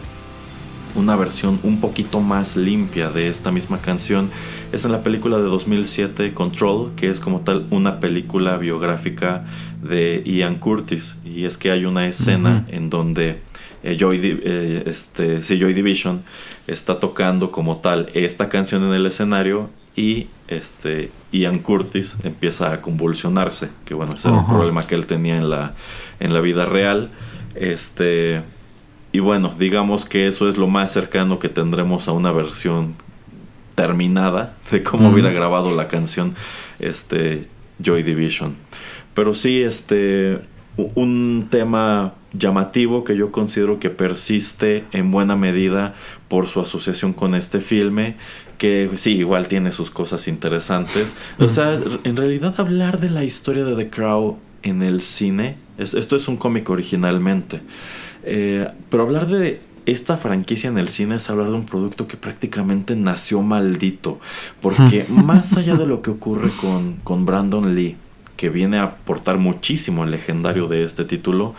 [0.95, 4.31] una versión un poquito más limpia de esta misma canción
[4.73, 9.45] es en la película de 2007 Control, que es como tal una película biográfica
[9.83, 11.17] de Ian Curtis.
[11.25, 13.41] Y es que hay una escena en donde
[13.83, 16.23] eh, Joy, eh, este, Joy Division
[16.67, 22.81] está tocando como tal esta canción en el escenario y este Ian Curtis empieza a
[22.81, 25.75] convulsionarse, que bueno, ese era un problema que él tenía en la,
[26.21, 27.11] en la vida real.
[27.55, 28.43] Este
[29.13, 32.95] y bueno, digamos que eso es lo más cercano que tendremos a una versión
[33.75, 36.35] terminada de cómo hubiera grabado la canción
[36.79, 37.49] este
[37.83, 38.57] Joy Division.
[39.15, 40.41] Pero sí, este
[40.95, 45.95] un tema llamativo que yo considero que persiste en buena medida
[46.29, 48.17] por su asociación con este filme
[48.59, 51.15] que sí, igual tiene sus cosas interesantes.
[51.39, 56.17] O sea, en realidad hablar de la historia de The Crow en el cine, esto
[56.17, 57.61] es un cómic originalmente,
[58.31, 62.19] eh, pero hablar de esta franquicia en el cine es hablar de un producto que
[62.19, 64.21] prácticamente nació maldito,
[64.61, 67.97] porque más allá de lo que ocurre con, con Brandon Lee,
[68.37, 71.55] que viene a aportar muchísimo al legendario de este título,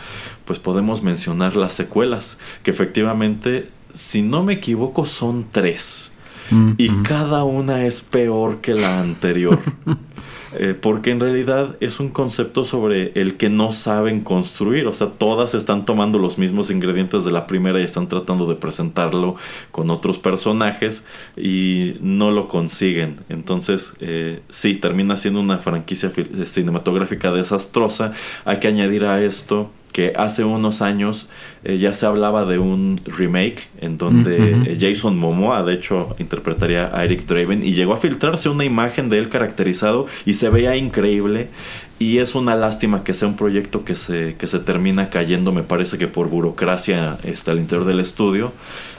[0.46, 6.14] pues podemos mencionar las secuelas, que efectivamente, si no me equivoco, son tres.
[6.52, 7.04] Mm, y mm.
[7.04, 9.60] cada una es peor que la anterior.
[10.54, 15.08] Eh, porque en realidad es un concepto sobre el que no saben construir, o sea,
[15.08, 19.36] todas están tomando los mismos ingredientes de la primera y están tratando de presentarlo
[19.72, 21.04] con otros personajes
[21.38, 23.18] y no lo consiguen.
[23.30, 26.12] Entonces, eh, sí, termina siendo una franquicia
[26.46, 28.14] cinematográfica desastrosa.
[28.46, 31.28] Hay que añadir a esto que hace unos años
[31.64, 36.92] eh, ya se hablaba de un remake en donde eh, Jason Momoa de hecho interpretaría
[36.94, 40.76] a Eric Draven y llegó a filtrarse una imagen de él caracterizado y se veía
[40.76, 41.50] increíble.
[41.98, 45.64] Y es una lástima que sea un proyecto que se, que se termina cayendo me
[45.64, 48.54] parece que por burocracia está al interior del estudio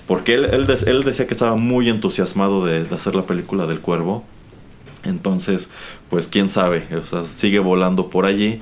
[0.07, 3.80] porque él, él, él decía que estaba muy entusiasmado de, de hacer la película del
[3.80, 4.24] cuervo.
[5.05, 5.70] Entonces,
[6.11, 8.61] pues quién sabe, o sea, sigue volando por allí.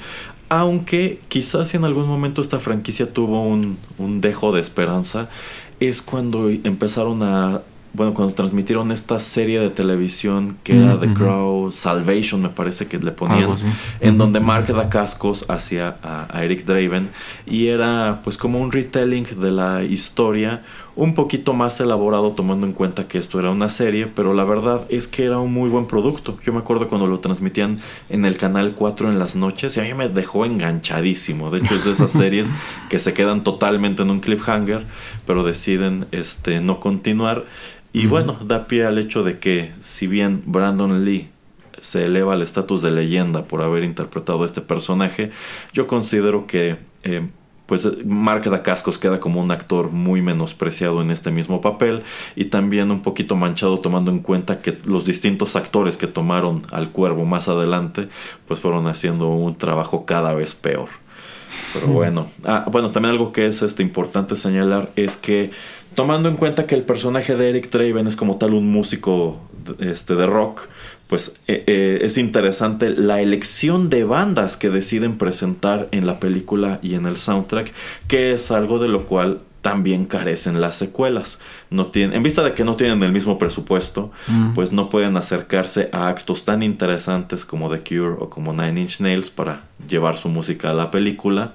[0.49, 5.28] Aunque quizás en algún momento esta franquicia tuvo un, un dejo de esperanza,
[5.80, 7.62] es cuando empezaron a
[7.94, 12.99] bueno, cuando transmitieron esta serie de televisión que era The Crow Salvation, me parece que
[12.99, 13.51] le ponían,
[14.01, 17.11] en donde Mark da cascos hacia a, Eric Draven
[17.46, 20.62] y era pues como un retelling de la historia,
[20.99, 24.84] un poquito más elaborado tomando en cuenta que esto era una serie, pero la verdad
[24.88, 26.36] es que era un muy buen producto.
[26.44, 27.78] Yo me acuerdo cuando lo transmitían
[28.09, 31.53] en el canal 4 en las noches y a mí me dejó enganchadísimo.
[31.53, 32.51] De hecho es de esas series
[32.90, 34.82] que se quedan totalmente en un cliffhanger,
[35.24, 37.44] pero deciden este no continuar.
[37.92, 41.28] Y bueno, da pie al hecho de que si bien Brandon Lee
[41.80, 45.30] se eleva al estatus de leyenda por haber interpretado a este personaje,
[45.72, 47.28] yo considero que eh,
[47.68, 52.02] pues Mark Dacascos queda como un actor muy menospreciado en este mismo papel
[52.34, 56.88] y también un poquito manchado tomando en cuenta que los distintos actores que tomaron al
[56.88, 58.08] cuervo más adelante
[58.46, 60.88] pues fueron haciendo un trabajo cada vez peor.
[61.74, 65.50] Pero bueno, ah, bueno, también algo que es este, importante señalar es que
[65.94, 69.40] tomando en cuenta que el personaje de Eric Draven es como tal un músico
[69.78, 70.68] este, de rock,
[71.09, 76.78] pues eh, eh, es interesante la elección de bandas que deciden presentar en la película
[76.82, 77.72] y en el soundtrack,
[78.06, 81.40] que es algo de lo cual también carecen las secuelas.
[81.70, 84.54] No tienen, en vista de que no tienen el mismo presupuesto, mm.
[84.54, 89.00] pues no pueden acercarse a actos tan interesantes como The Cure o como Nine Inch
[89.00, 91.54] Nails para llevar su música a la película.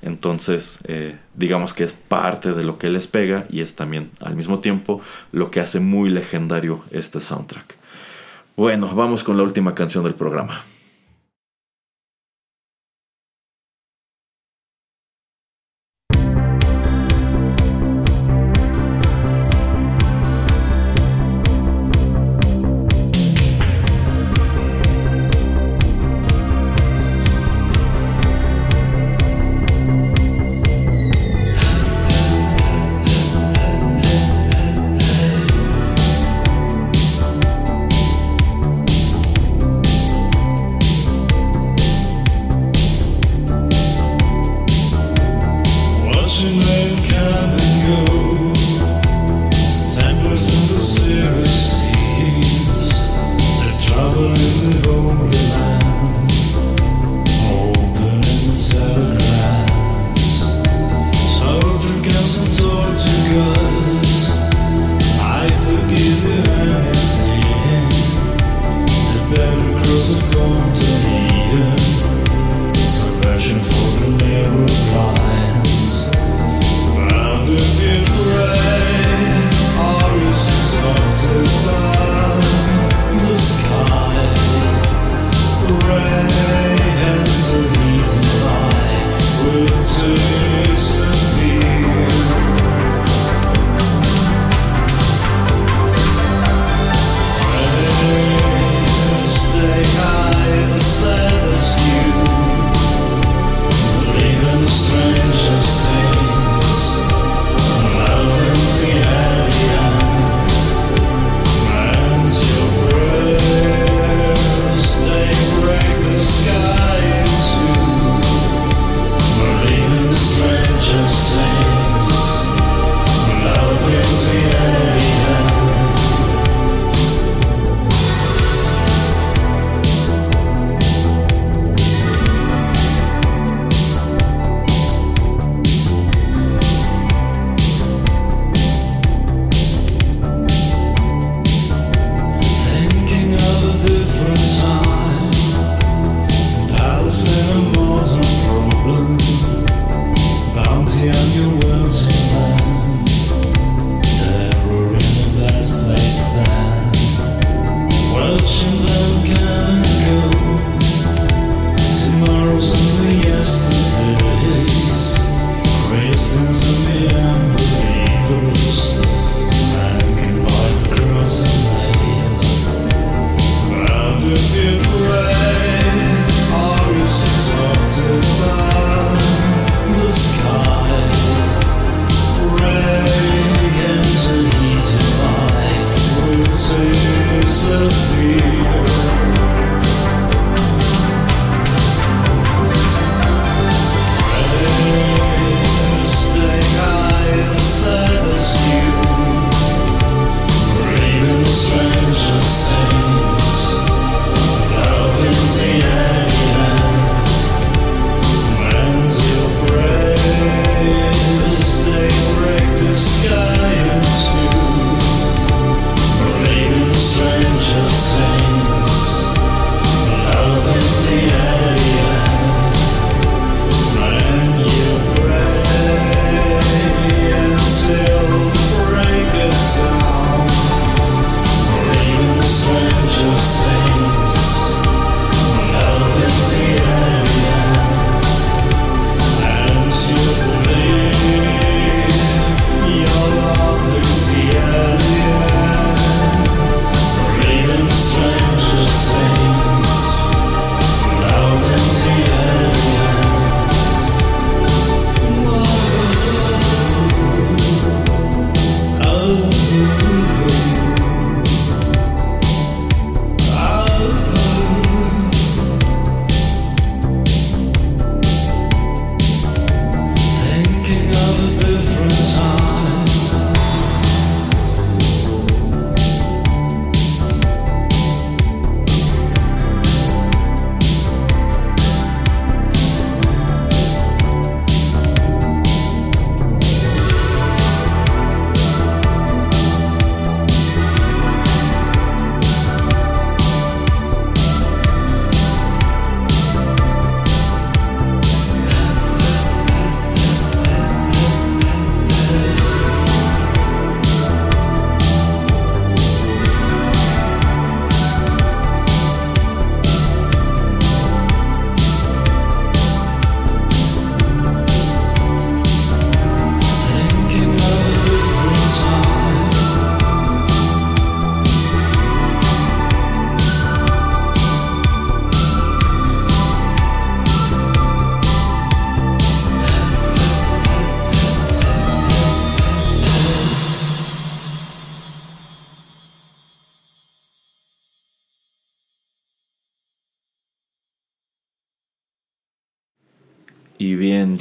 [0.00, 4.34] Entonces, eh, digamos que es parte de lo que les pega y es también al
[4.34, 5.00] mismo tiempo
[5.32, 7.77] lo que hace muy legendario este soundtrack.
[8.58, 10.62] Bueno, vamos con la última canción del programa.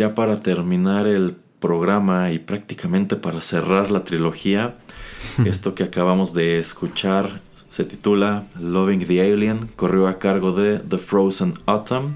[0.07, 4.75] Ya para terminar el programa y prácticamente para cerrar la trilogía,
[5.45, 10.97] esto que acabamos de escuchar se titula Loving the Alien, corrió a cargo de The
[10.97, 12.15] Frozen Autumn.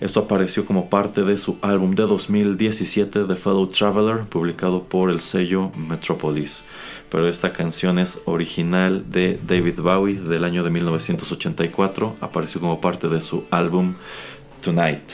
[0.00, 5.20] Esto apareció como parte de su álbum de 2017 The Fellow Traveler, publicado por el
[5.20, 6.64] sello Metropolis.
[7.08, 13.08] Pero esta canción es original de David Bowie del año de 1984, apareció como parte
[13.08, 13.94] de su álbum
[14.60, 15.12] Tonight.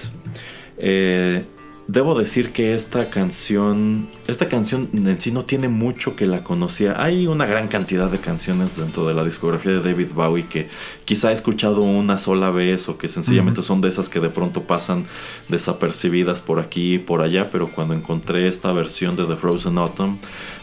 [0.79, 1.45] Eh,
[1.93, 6.95] Debo decir que esta canción, esta canción en sí no tiene mucho que la conocía.
[6.97, 10.71] Hay una gran cantidad de canciones dentro de la discografía de David Bowie que
[11.05, 14.63] quizá he escuchado una sola vez o que sencillamente son de esas que de pronto
[14.63, 15.05] pasan
[15.51, 20.19] desapercibidas por aquí y por allá, pero cuando encontré esta versión de The Frozen Autumn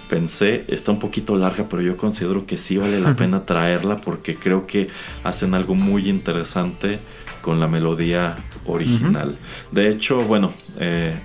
[0.10, 4.34] pensé, está un poquito larga, pero yo considero que sí vale la pena traerla porque
[4.34, 4.88] creo que
[5.24, 6.98] hacen algo muy interesante
[7.42, 9.38] con la melodía original.
[9.72, 11.20] De hecho, bueno, eh,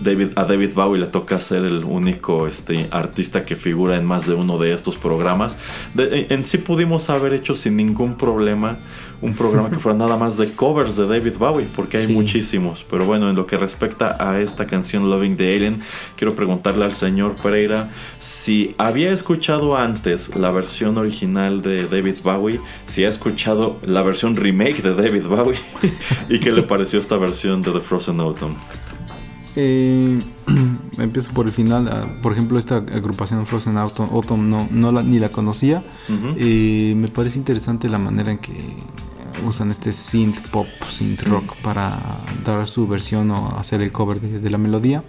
[0.00, 4.26] David, a David Bowie le toca ser el único este, artista que figura en más
[4.26, 5.56] de uno de estos programas.
[5.96, 8.78] en sí pudimos haber hecho sin ningún problema
[9.22, 12.84] un programa que fuera nada más de covers de David Bowie, porque hay muchísimos.
[12.88, 15.80] Pero bueno, en lo que respecta a esta canción Loving the Alien,
[16.16, 22.60] quiero preguntarle al señor Pereira si había escuchado antes la versión original de David Bowie,
[22.86, 25.58] si ha escuchado la versión remake de David Bowie
[26.28, 28.56] y qué le pareció esta versión de The Frozen Autumn.
[29.56, 30.18] Eh,
[30.98, 31.88] empiezo por el final.
[31.88, 35.82] Ah, por ejemplo, esta agrupación Frozen Autumn, no, no la, ni la conocía.
[36.36, 38.52] Eh, me parece interesante la manera en que
[39.44, 41.98] usan este synth pop, synth rock para
[42.44, 45.02] dar su versión o hacer el cover de, la melodía.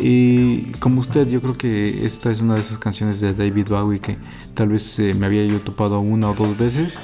[0.00, 4.00] Y como usted, yo creo que esta es una de esas canciones de David Bowie
[4.00, 4.16] que
[4.54, 7.00] tal vez eh, me había yo topado una o dos veces.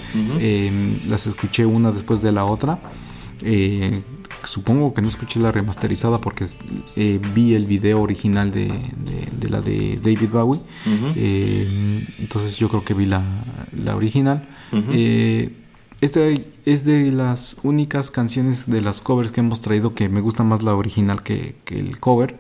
[1.09, 2.79] las escuché una después de la otra.
[3.43, 4.03] Eh,
[4.47, 6.47] supongo que no escuché la remasterizada porque
[6.97, 8.71] eh, vi el video original de,
[9.49, 10.61] la de David Bowie.
[11.17, 13.23] Eh, entonces yo creo que vi la,
[13.95, 14.49] original.
[14.73, 15.51] Eh,
[16.01, 16.21] esta
[16.65, 20.63] es de las únicas canciones de las covers que hemos traído que me gusta más
[20.63, 22.39] la original que, el cover.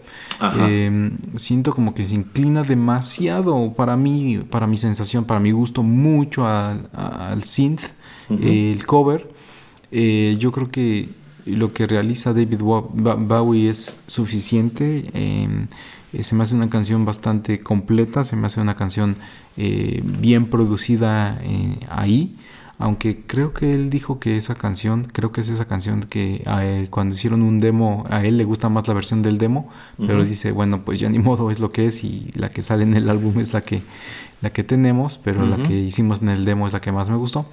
[1.36, 6.46] siento como que se inclina demasiado para mí, para mi sensación, para mi gusto, mucho
[6.46, 7.82] al, al synth,
[8.28, 9.30] el cover.
[9.90, 11.08] yo creo que
[11.46, 15.08] lo que realiza David Bowie es suficiente.
[15.14, 15.68] Em,
[16.12, 19.16] eh, se me hace una canción bastante completa, se me hace una canción
[19.56, 22.36] eh, bien producida eh, ahí.
[22.78, 26.44] Aunque creo que él dijo que esa canción, creo que es esa canción que
[26.90, 29.68] cuando hicieron un demo, a él le gusta más la versión del demo,
[29.98, 32.82] pero dice, bueno, pues ya ni modo es lo que es y la que sale
[32.82, 33.82] en el álbum es la que
[34.42, 37.16] la que tenemos, pero la que hicimos en el demo es la que más me
[37.16, 37.46] gustó.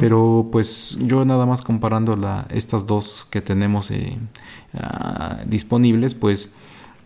[0.00, 4.16] Pero pues yo nada más comparando la, estas dos que tenemos eh,
[4.74, 6.50] ah, disponibles, pues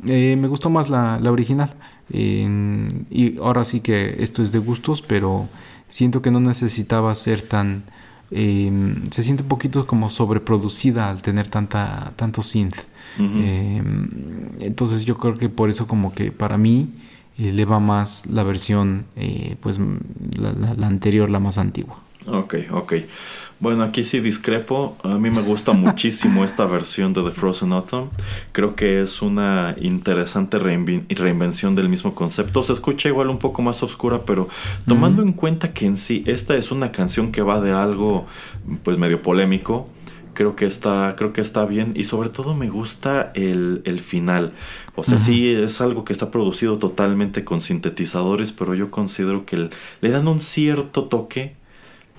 [0.07, 1.75] eh, me gustó más la, original.
[2.09, 5.49] y ahora sí que esto es de gustos, pero
[5.95, 7.84] siento que no necesitaba ser tan...
[8.32, 12.78] Em, se siente un poquito como sobreproducida al tener tanta, tanto synth.
[13.16, 14.09] Em,
[14.59, 16.90] entonces yo creo que por eso como que para mí
[17.38, 19.78] eleva más la versión, eh, pues
[20.36, 22.01] la, anterior, la más antigua.
[22.27, 22.95] Ok, ok.
[23.61, 24.97] Bueno, aquí sí discrepo.
[25.03, 28.11] A mí me gusta muchísimo esta versión de The Frozen Autumn.
[28.53, 32.62] Creo que es una interesante reinvención del mismo concepto.
[32.62, 34.49] Se escucha igual un poco más oscura, pero
[34.87, 38.27] tomando en cuenta que en sí esta es una canción que va de algo
[38.83, 39.89] pues medio polémico,
[40.35, 41.93] creo que está, creo que está bien.
[41.95, 44.53] Y sobre todo me gusta el, el final.
[44.97, 49.70] O sea, sí es algo que está producido totalmente con sintetizadores, pero yo considero que
[50.01, 51.57] le dan un cierto toque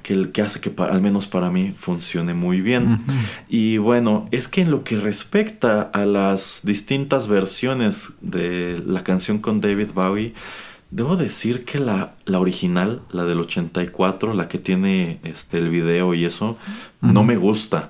[0.06, 3.04] que, que hace que al menos para mí funcione muy bien.
[3.50, 9.40] Y bueno, es que en lo que respecta a las distintas versiones de la canción
[9.40, 10.36] con David Bowie,
[10.92, 16.14] debo decir que la, la original, la del 84, la que tiene este, el video
[16.14, 16.56] y eso,
[17.02, 17.90] no me gusta.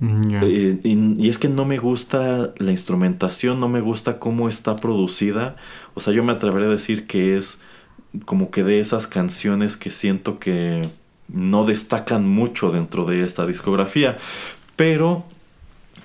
[0.00, 5.56] Eh, y, es que no me gusta la instrumentación, no me gusta cómo está producida.
[5.94, 7.60] O sea, yo me atreveré a decir que es
[8.24, 10.82] como que de esas canciones que siento que
[11.28, 14.18] no destacan mucho dentro de esta discografía.
[14.76, 15.24] Pero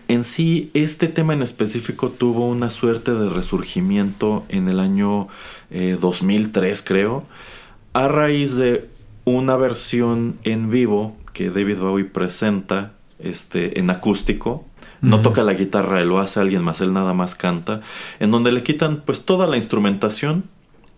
[0.07, 5.27] en sí, este tema en específico tuvo una suerte de resurgimiento en el año
[5.69, 7.23] 2003, eh, creo,
[7.93, 8.89] a raíz de
[9.23, 14.65] una versión en vivo que David Bowie presenta este, en acústico.
[14.99, 17.81] No toca la guitarra, él lo hace alguien más, él nada más canta.
[18.19, 20.43] En donde le quitan pues toda la instrumentación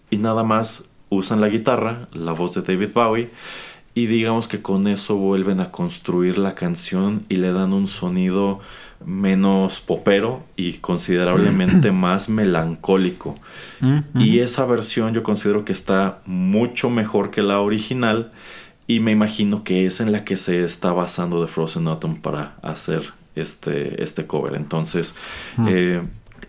[0.09, 3.29] y nada más usan la guitarra, la voz de David Bowie.
[3.95, 8.59] Y digamos que con eso vuelven a construir la canción y le dan un sonido
[9.05, 13.35] menos popero y considerablemente más melancólico.
[14.15, 18.31] Y esa versión yo considero que está mucho mejor que la original
[18.87, 22.55] y me imagino que es en la que se está basando The Frozen Autumn para
[22.61, 24.55] hacer este, este cover.
[24.55, 25.15] Entonces,
[25.67, 26.01] eh,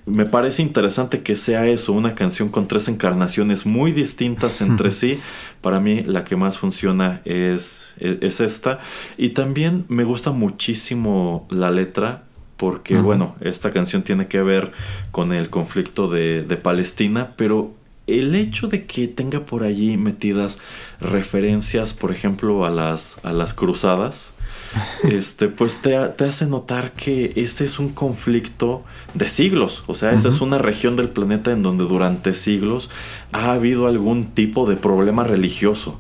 [0.07, 5.19] me parece interesante que sea eso, una canción con tres encarnaciones muy distintas entre sí.
[5.61, 8.81] Para mí la que más funciona es, e, es, esta.
[9.17, 12.25] Y también me gusta muchísimo la letra
[12.59, 14.73] porque, bueno, esta canción tiene que ver
[15.11, 17.73] con el conflicto de, de Palestina, pero
[18.07, 20.59] el hecho de que tenga por allí metidas
[21.01, 24.34] referencias, por ejemplo, a las, a las cruzadas,
[25.05, 28.83] este, pues te, hace notar que este es un conflicto
[29.15, 29.85] de siglos.
[29.87, 32.91] O sea, esa es una región del planeta en donde durante siglos
[33.33, 35.99] ha habido algún tipo de problema religioso.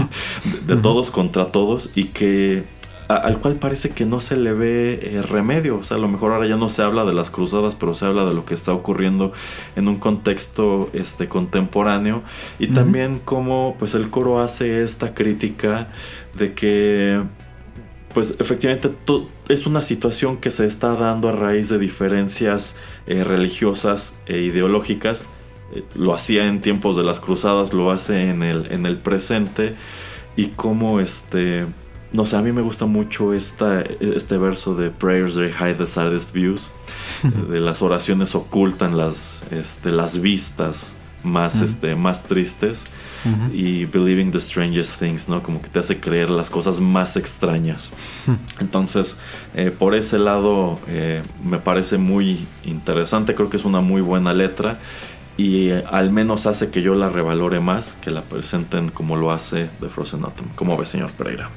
[0.66, 2.64] de, todos contra todos y que
[3.08, 5.78] al cual parece que no se le ve eh, remedio.
[5.78, 8.06] O sea, a lo mejor ahora ya no se habla de las cruzadas, pero se
[8.06, 9.32] habla de lo que está ocurriendo
[9.74, 12.22] en un contexto este, contemporáneo.
[12.60, 15.88] Y también como pues el coro hace esta crítica
[16.34, 17.20] de que
[18.12, 18.90] pues efectivamente
[19.48, 22.74] es una situación que se está dando a raíz de diferencias
[23.06, 25.24] eh, religiosas e ideológicas.
[25.74, 29.74] Eh, lo hacía en tiempos de las cruzadas, lo hace en el, en el presente.
[30.36, 31.66] Y como este,
[32.12, 35.86] no sé, a mí me gusta mucho esta, este verso de Prayers They Hide the
[35.86, 36.68] Saddest Views.
[37.50, 42.86] de las oraciones ocultan las, este, las vistas más, este, más tristes
[43.52, 45.42] y believing the strangest things, ¿no?
[45.42, 47.90] Como que te hace creer las cosas más extrañas.
[48.60, 49.16] Entonces,
[49.54, 54.32] eh, por ese lado, eh, me parece muy interesante, creo que es una muy buena
[54.32, 54.78] letra
[55.36, 59.32] y eh, al menos hace que yo la revalore más, que la presenten como lo
[59.32, 60.48] hace The Frozen Autumn.
[60.54, 61.50] ¿Cómo ve, señor Pereira?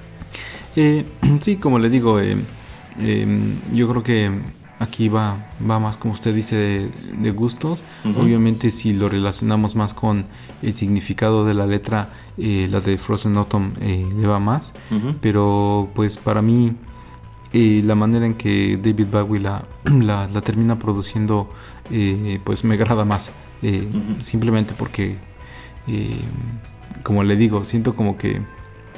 [1.40, 2.20] sí, como le digo,
[3.74, 4.32] yo creo que
[4.84, 7.84] aquí va, va más, como usted dice, de, gustos.
[8.16, 10.26] Obviamente si lo relacionamos más con
[10.62, 14.74] el significado de la letra, eh, la de Frozen Autumn eh, le va más.
[15.22, 16.74] Pero pues para mí
[17.54, 21.50] eh, la manera en que David Bowie la, la, termina produciendo,
[22.44, 23.32] pues me agrada más.
[24.20, 25.18] Simplemente porque,
[27.02, 28.42] como le digo, siento como que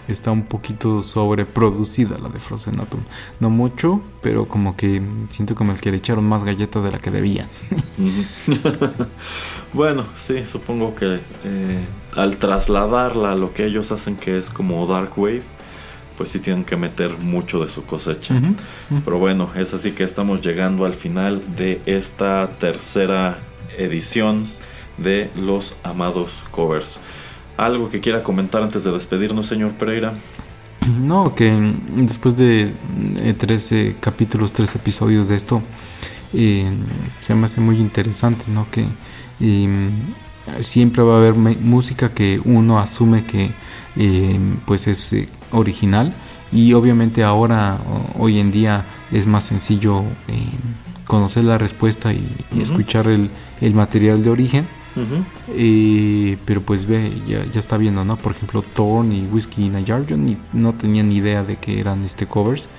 [0.08, 3.02] está un poquito sobreproducida la de Frozen Atom.
[3.40, 7.00] No mucho, pero como que siento como el que le echaron más galletas de la
[7.00, 7.48] que debían.
[9.74, 11.86] bueno, sí, supongo que eh,
[12.16, 15.44] al trasladarla a lo que ellos hacen que es como Dark Wave,
[16.18, 18.36] pues sí tienen que meter mucho de su cosecha.
[19.04, 23.38] Pero bueno, es así que estamos llegando al final de esta tercera
[23.78, 24.48] edición
[24.98, 27.00] de los amados covers.
[27.58, 30.14] ¿Algo que quiera comentar antes de despedirnos, señor Pereira?
[31.02, 31.52] No, que
[31.96, 32.72] después de
[33.38, 35.62] 13 eh, capítulos, 13 episodios de esto,
[36.34, 36.70] eh,
[37.20, 38.68] se me hace muy interesante, ¿no?
[38.70, 38.86] Que
[40.60, 43.52] siempre va a haber música que uno asume que
[43.96, 45.16] eh, pues es
[45.52, 46.14] original
[46.52, 47.80] y obviamente ahora,
[48.20, 50.04] hoy en día, es más sencillo
[51.06, 52.28] conocer la respuesta y,
[52.60, 54.68] escuchar el, el material de origen
[56.46, 58.18] pero pues ve, ya, ya, está viendo, ¿no?
[58.18, 61.58] Por ejemplo, Thorn y Whiskey in a Jar, yo ni, no tenía ni idea de
[61.58, 62.70] que eran este covers.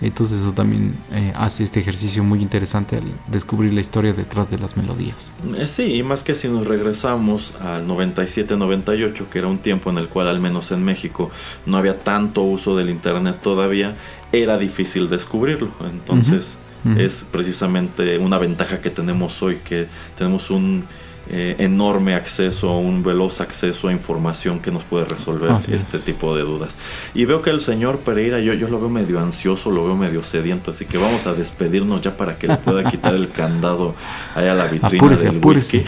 [0.00, 4.58] Entonces eso también eh, hace este ejercicio muy interesante al descubrir la historia detrás de
[4.58, 5.32] las melodías.
[5.56, 9.98] Eh, sí, y más que si nos regresamos al 97-98, que era un tiempo en
[9.98, 11.30] el cual al menos en México
[11.66, 13.96] no había tanto uso del Internet todavía,
[14.32, 15.70] era difícil descubrirlo.
[15.90, 16.56] Entonces...
[16.98, 19.86] Es precisamente una ventaja que tenemos hoy, que
[20.18, 20.84] tenemos un
[21.28, 26.42] eh, enorme acceso, un veloz acceso a información que nos puede resolver este tipo de
[26.42, 26.76] dudas.
[27.14, 30.22] Y veo que el señor Pereira, yo, yo lo veo medio ansioso, lo veo medio
[30.22, 33.94] sediento, así que vamos a despedirnos ya para que le pueda quitar el candado
[34.34, 35.84] ahí a la vitrina del whisky.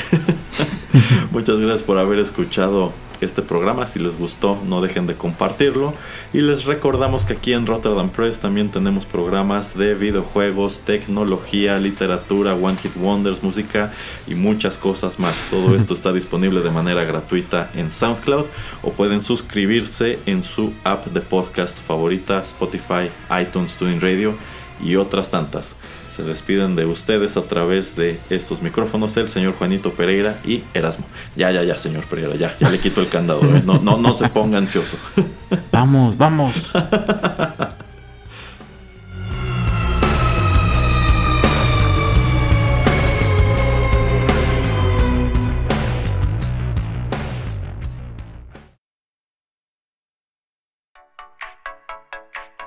[1.32, 2.92] Muchas gracias por haber escuchado
[3.24, 3.86] este programa.
[3.86, 5.94] Si les gustó, no dejen de compartirlo.
[6.32, 12.54] Y les recordamos que aquí en Rotterdam Press también tenemos programas de videojuegos, tecnología, literatura,
[12.54, 13.92] One Hit Wonders, música
[14.26, 15.34] y muchas cosas más.
[15.50, 18.46] Todo esto está disponible de manera gratuita en SoundCloud
[18.82, 23.10] o pueden suscribirse en su app de podcast favorita, Spotify,
[23.40, 24.34] iTunes, TuneIn Radio
[24.82, 25.76] y otras tantas
[26.14, 31.06] se despiden de ustedes a través de estos micrófonos el señor Juanito Pereira y Erasmo.
[31.34, 33.40] Ya, ya, ya, señor Pereira, ya, ya le quito el candado.
[33.42, 33.62] ¿eh?
[33.64, 34.96] No, no, no se ponga ansioso.
[35.72, 36.72] Vamos, vamos.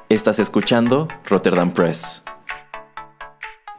[0.09, 2.23] Estás escuchando Rotterdam Press.